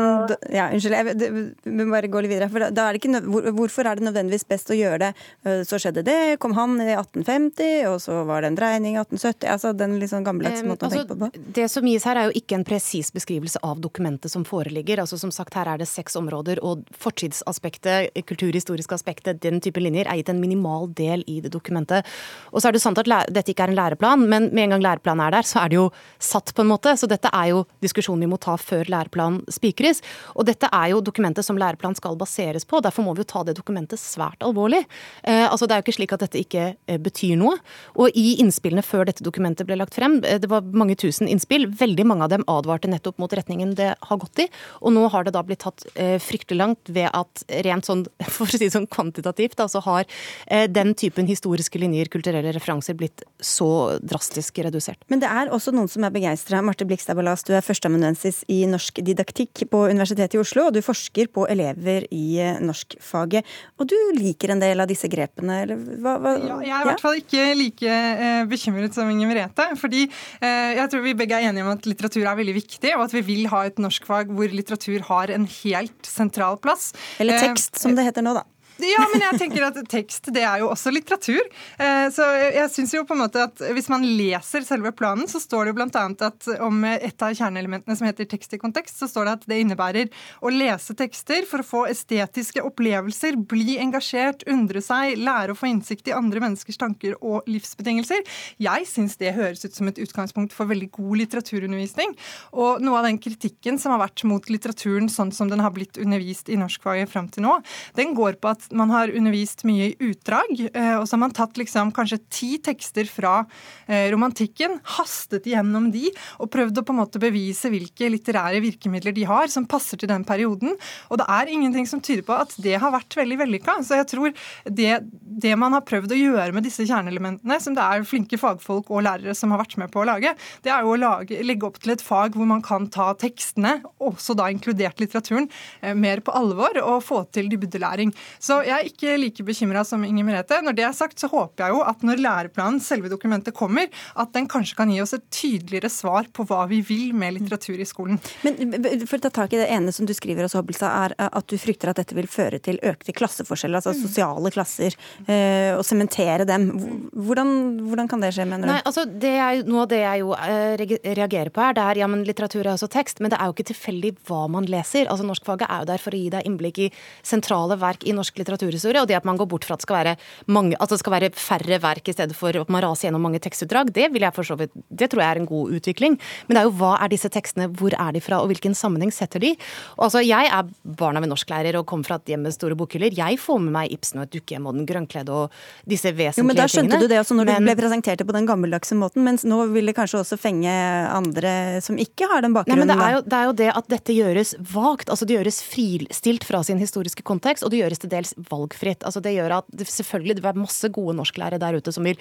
[0.52, 2.48] ja, Unnskyld, jeg må bare gå litt videre.
[2.52, 5.10] For da er det ikke, hvor, hvorfor er det nødvendigvis best å gjøre det?
[5.44, 9.02] Eh, så skjedde det, kom han i 1850, og så var det en dreining i
[9.02, 9.48] 1870.
[9.54, 11.52] altså Den litt sånn gammeldagse måten um, altså, å tenke på.
[11.58, 15.02] Det som gis her er jo ikke en presis beskrivelse av dokumentet som foreligger.
[15.04, 20.08] altså Som sagt, her er det seks områder, og fortidsaspektet, kulturhistoriske aspektet, den type linjer,
[20.08, 22.08] er gitt en minimal del i det dokumentet.
[22.52, 24.84] Og så er det sant at dette ikke er en læreplan, men med en gang
[24.86, 25.86] læreplanen er der, så er det jo
[26.22, 26.94] satt på en måte.
[26.98, 30.02] Så dette er jo diskusjonen vi må ta før læreplanen spikres.
[30.36, 33.44] Og dette er jo dokumentet som læreplanen skal baseres på, derfor må vi jo ta
[33.46, 34.84] det dokumentet svært alvorlig.
[35.22, 37.56] Eh, altså Det er jo ikke slik at dette ikke eh, betyr noe.
[37.96, 41.68] Og i innspillene før dette dokumentet ble lagt frem, eh, det var mange tusen innspill,
[41.78, 44.48] veldig mange av dem advarte nettopp mot retningen det har gått i.
[44.82, 48.46] Og nå har det da blitt tatt eh, fryktelig langt ved at rent sånn, for
[48.46, 50.06] å si sånn kvantitativt, altså har
[50.46, 53.68] eh, den typen historiske linjer, kulturelle referanser, blitt så
[54.00, 55.00] drastisk redusert.
[55.12, 56.62] Men det er også noen som er begeistra.
[56.64, 60.82] Marte Blikstad Ballas, du er førsteamanuensis i norsk didaktikk på Universitetet i Oslo, og du
[60.84, 63.48] forsker på elever i eh, norskfaget.
[63.80, 66.16] Og du liker en del av disse grepene, eller hva?
[66.22, 66.34] hva?
[66.40, 69.68] Ja, jeg er i hvert fall ikke like eh, bekymret som Inger Merete.
[69.80, 73.06] Fordi eh, jeg tror vi begge er enige om at litteratur er veldig viktig, og
[73.08, 76.92] at vi vil ha et norskfag hvor litteratur har en helt sentral plass.
[77.22, 78.46] Eller tekst, som det heter nå, da.
[78.82, 81.42] Ja, men jeg tenker at tekst det er jo også litteratur.
[81.78, 85.40] Eh, så jeg syns jo på en måte at hvis man leser selve planen, så
[85.42, 86.04] står det jo bl.a.
[86.26, 89.60] at om et av kjerneelementene som heter tekst i kontekst, så står det at det
[89.62, 90.10] innebærer
[90.42, 95.70] å lese tekster for å få estetiske opplevelser, bli engasjert, undre seg, lære å få
[95.70, 98.24] innsikt i andre menneskers tanker og livsbetingelser.
[98.62, 102.16] Jeg syns det høres ut som et utgangspunkt for veldig god litteraturundervisning.
[102.58, 106.00] Og noe av den kritikken som har vært mot litteraturen sånn som den har blitt
[106.00, 107.58] undervist i norskfaget fram til nå,
[107.98, 110.50] den går på at man har undervist mye i utdrag.
[110.72, 113.42] Eh, og så har man tatt liksom kanskje ti tekster fra
[113.86, 116.08] eh, romantikken, hastet gjennom de
[116.42, 120.10] og prøvd å på en måte bevise hvilke litterære virkemidler de har som passer til
[120.10, 120.76] den perioden.
[121.10, 123.78] Og det er ingenting som tyder på at det har vært veldig vellykka.
[123.86, 124.32] Så jeg tror
[124.64, 124.90] det,
[125.22, 129.04] det, man har prøvd å gjøre med disse kjerneelementene, som det er flinke fagfolk og
[129.06, 131.80] lærere som har vært med på å lage, det er jo å lage, legge opp
[131.82, 135.48] til et fag hvor man kan ta tekstene, også da inkludert litteraturen,
[135.80, 138.12] eh, mer på alvor og få til dybdelæring.
[138.42, 140.60] Så jeg er ikke like bekymra som Inger Merete.
[140.64, 143.88] Når det er sagt, så håper jeg jo at når læreplanen, selve dokumentet, kommer,
[144.18, 147.80] at den kanskje kan gi oss et tydeligere svar på hva vi vil med litteratur
[147.80, 148.20] i skolen.
[148.44, 151.48] Men for å ta tak i det ene som du skriver også, Hobbelstad, er at
[151.50, 154.02] du frykter at dette vil føre til økte klasseforskjeller, altså mm.
[154.06, 154.96] sosiale klasser,
[155.26, 156.68] eh, og sementere dem.
[157.12, 157.54] Hvordan,
[157.88, 158.72] hvordan, kan det skje, mener du?
[158.74, 160.82] Nei, altså, det er Noe av det jeg jo eh,
[161.16, 163.56] reagerer på her, det er ja, men litteratur er også tekst, men det er jo
[163.56, 165.08] ikke tilfeldig hva man leser.
[165.10, 166.88] Altså Norskfaget er jo der for å gi deg innblikk i
[167.26, 169.88] sentrale verk i norsk litteratur litteraturhistorie, og det at man går bort fra at det
[169.88, 170.16] skal være,
[170.52, 173.40] mange, altså det skal være færre verk i stedet for at man raser gjennom mange
[173.42, 176.18] tekstutdrag, det vil jeg vidt, det tror jeg er en god utvikling.
[176.46, 179.12] Men det er jo hva er disse tekstene, hvor er de fra, og hvilken sammenheng
[179.14, 179.54] setter de?
[179.98, 182.76] Og altså, Jeg er barn av en norsklærer og kommer fra et hjem med store
[182.78, 183.14] bokhyller.
[183.16, 185.56] Jeg får med meg Ibsen og et dukkehjem og Den grønnkledde og
[185.88, 186.44] disse vesentlige tingene.
[186.44, 187.08] Jo, men Da skjønte tingene.
[187.08, 187.62] du det også når men...
[187.62, 191.82] du ble presentert på den gammeldagse måten, mens nå vil det kanskje også fenge andre
[191.84, 192.86] som ikke har den bakgrunnen?
[192.86, 195.10] Nei, men det er, jo, det er jo det at dette gjøres vagt.
[195.12, 199.04] altså Det gjøres fristilt fra sin historiske kontekst, og det gjøres til dels valgfritt.
[199.06, 202.18] Altså det gjør at det, selvfølgelig det er masse gode norsklærere der ute som vil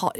[0.00, 0.10] ha,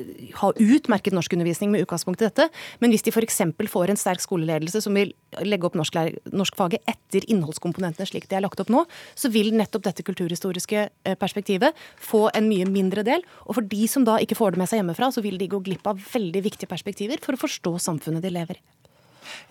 [0.40, 2.48] ha utmerket norskundervisning med utgangspunkt i dette,
[2.82, 3.40] men hvis de f.eks.
[3.72, 5.14] får en sterk skoleledelse som vil
[5.44, 8.84] legge opp norskfaget etter innholdskomponentene slik de er lagt opp nå,
[9.18, 13.24] så vil nettopp dette kulturhistoriske eh, perspektivet få en mye mindre del.
[13.46, 15.62] Og for de som da ikke får det med seg hjemmefra, så vil de gå
[15.64, 18.77] glipp av veldig viktige perspektiver for å forstå samfunnet de lever i.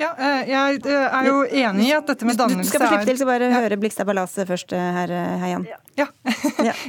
[0.02, 2.84] Ja, eh, jeg eh, er jo enig i at dette med dannelse er Du skal
[2.84, 3.62] få slippe til, så bare ja.
[3.62, 5.68] høre Blikstad Balase først, her, herr Heian.
[5.98, 6.06] Ja.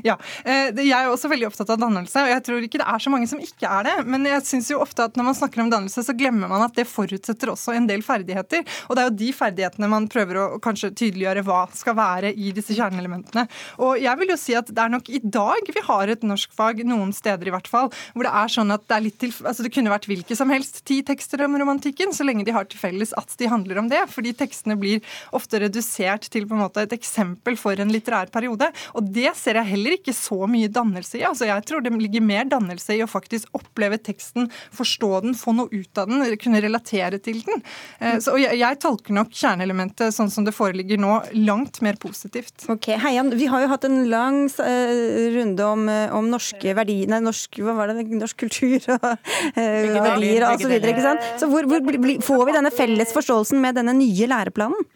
[0.05, 0.15] ja.
[0.45, 3.29] Jeg er også veldig opptatt av dannelse, og jeg tror ikke det er så mange
[3.31, 3.95] som ikke er det.
[4.05, 6.77] Men jeg syns jo ofte at når man snakker om dannelse, så glemmer man at
[6.77, 8.67] det forutsetter også en del ferdigheter.
[8.89, 12.53] Og det er jo de ferdighetene man prøver å kanskje tydeliggjøre hva skal være i
[12.57, 13.47] disse kjerneelementene.
[13.81, 16.85] Og jeg vil jo si at det er nok i dag vi har et norskfag,
[16.89, 19.65] noen steder i hvert fall, hvor det er sånn at det er litt til Altså
[19.65, 22.78] det kunne vært hvilke som helst ti tekster om romantikken, så lenge de har til
[22.79, 24.05] til felles at de handler om det.
[24.13, 25.03] Fordi tekstene blir
[25.37, 28.71] ofte redusert til på en måte et eksempel for en litterær periode.
[28.95, 31.27] Og det ser jeg heller ikke så mye dannelse i.
[31.27, 35.55] Altså Jeg tror det ligger mer dannelse i å faktisk oppleve teksten, forstå den, få
[35.57, 37.63] noe ut av den, kunne relatere til den.
[37.99, 41.15] Eh, så jeg, jeg tolker nok kjerneelementet sånn som det foreligger nå,
[41.49, 42.69] langt mer positivt.
[42.71, 47.09] Ok, Heian, Vi har jo hatt en lang uh, runde om, uh, om norske verdier,
[47.11, 49.09] nei, norsk, hva var det, norsk kultur og
[49.57, 51.25] verdier og så videre, ikke sant?
[51.41, 51.83] Så hvor, hvor,
[52.25, 54.87] får vi denne felles forståelsen med denne nye læreplanen?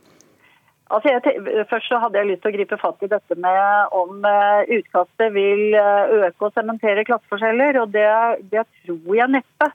[0.92, 4.26] Altså jeg, først så hadde jeg lyst til å gripe fatt i dette med om
[4.26, 8.08] uh, utkastet vil uh, øke og sementere klasseforskjeller, og det,
[8.52, 9.70] det, tror jeg neppe.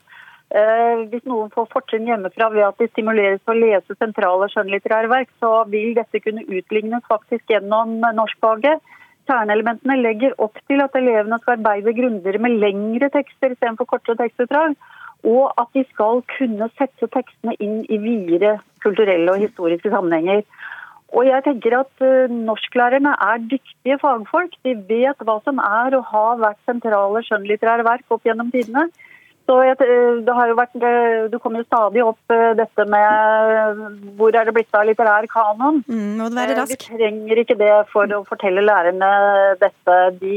[0.53, 5.09] Uh, hvis noen får fortrinn hjemmefra ved at de stimuleres til å lese sentrale skjønnlitterære
[5.11, 8.85] verk, så vil dette kunne utlignes faktisk gjennom norskfaget.
[9.27, 14.77] Kjerneelementene legger opp til at elevene skal arbeide grundigere med lengre tekster istedenfor kortere tekstutdrag.
[15.25, 20.43] Og at de skal kunne sette tekstene inn i videre kulturelle og historiske sammenhenger.
[21.15, 24.57] Og jeg tenker at uh, Norsklærerne er dyktige fagfolk.
[24.67, 28.89] De vet hva som er og har vært sentrale skjønnlitterære verk opp gjennom tidene.
[29.47, 32.83] Så jeg, eh, det har jo vært, eh, Du kommer jo stadig opp eh, dette
[32.91, 33.79] med
[34.19, 35.79] hvor er det blitt av litterær kanon.
[35.87, 36.83] Mm, må det være rask.
[36.91, 39.11] Vi trenger ikke det for å fortelle lærerne
[39.61, 39.95] dette.
[40.19, 40.35] De,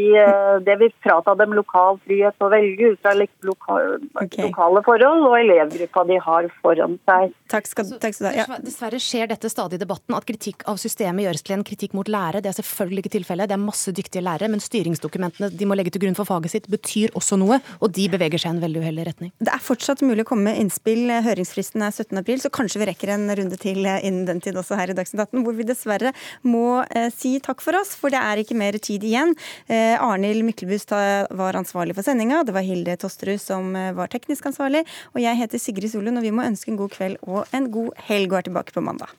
[0.67, 4.47] det vil frata dem lokal frihet å velge ut fra lokale, okay.
[4.47, 7.35] lokale forhold og elevgruppa de har foran seg.
[7.51, 8.45] Takk skal, takk skal du ha.
[8.45, 8.61] Ja.
[8.63, 12.07] Dessverre skjer dette stadig i debatten, at kritikk av systemet gjøres til en kritikk mot
[12.07, 12.45] lærere.
[12.45, 13.51] Det er selvfølgelig ikke tilfellet.
[13.51, 16.71] Det er masse dyktige lærere, men styringsdokumentene de må legge til grunn for faget sitt,
[16.71, 19.33] betyr også noe, og de beveger seg en veldig uheldig retning.
[19.41, 21.11] Det er fortsatt mulig å komme med innspill.
[21.25, 22.19] Høringsfristen er 17.
[22.21, 25.25] april, så kanskje vi rekker en runde til innen den tid også her i Dagsnytt
[25.29, 26.15] 18, hvor vi dessverre
[26.47, 29.35] må eh, si takk for oss, for det er ikke mer tid igjen.
[29.71, 34.51] Eh, Arnhild Myklebust var ansvarlig for sendinga, det var Hilde Tosterud som eh, var teknisk
[34.51, 34.85] ansvarlig,
[35.15, 38.07] og jeg heter Sigrid Solund, og vi må ønske en god kveld og en god
[38.11, 39.13] helg og er tilbake på mandag.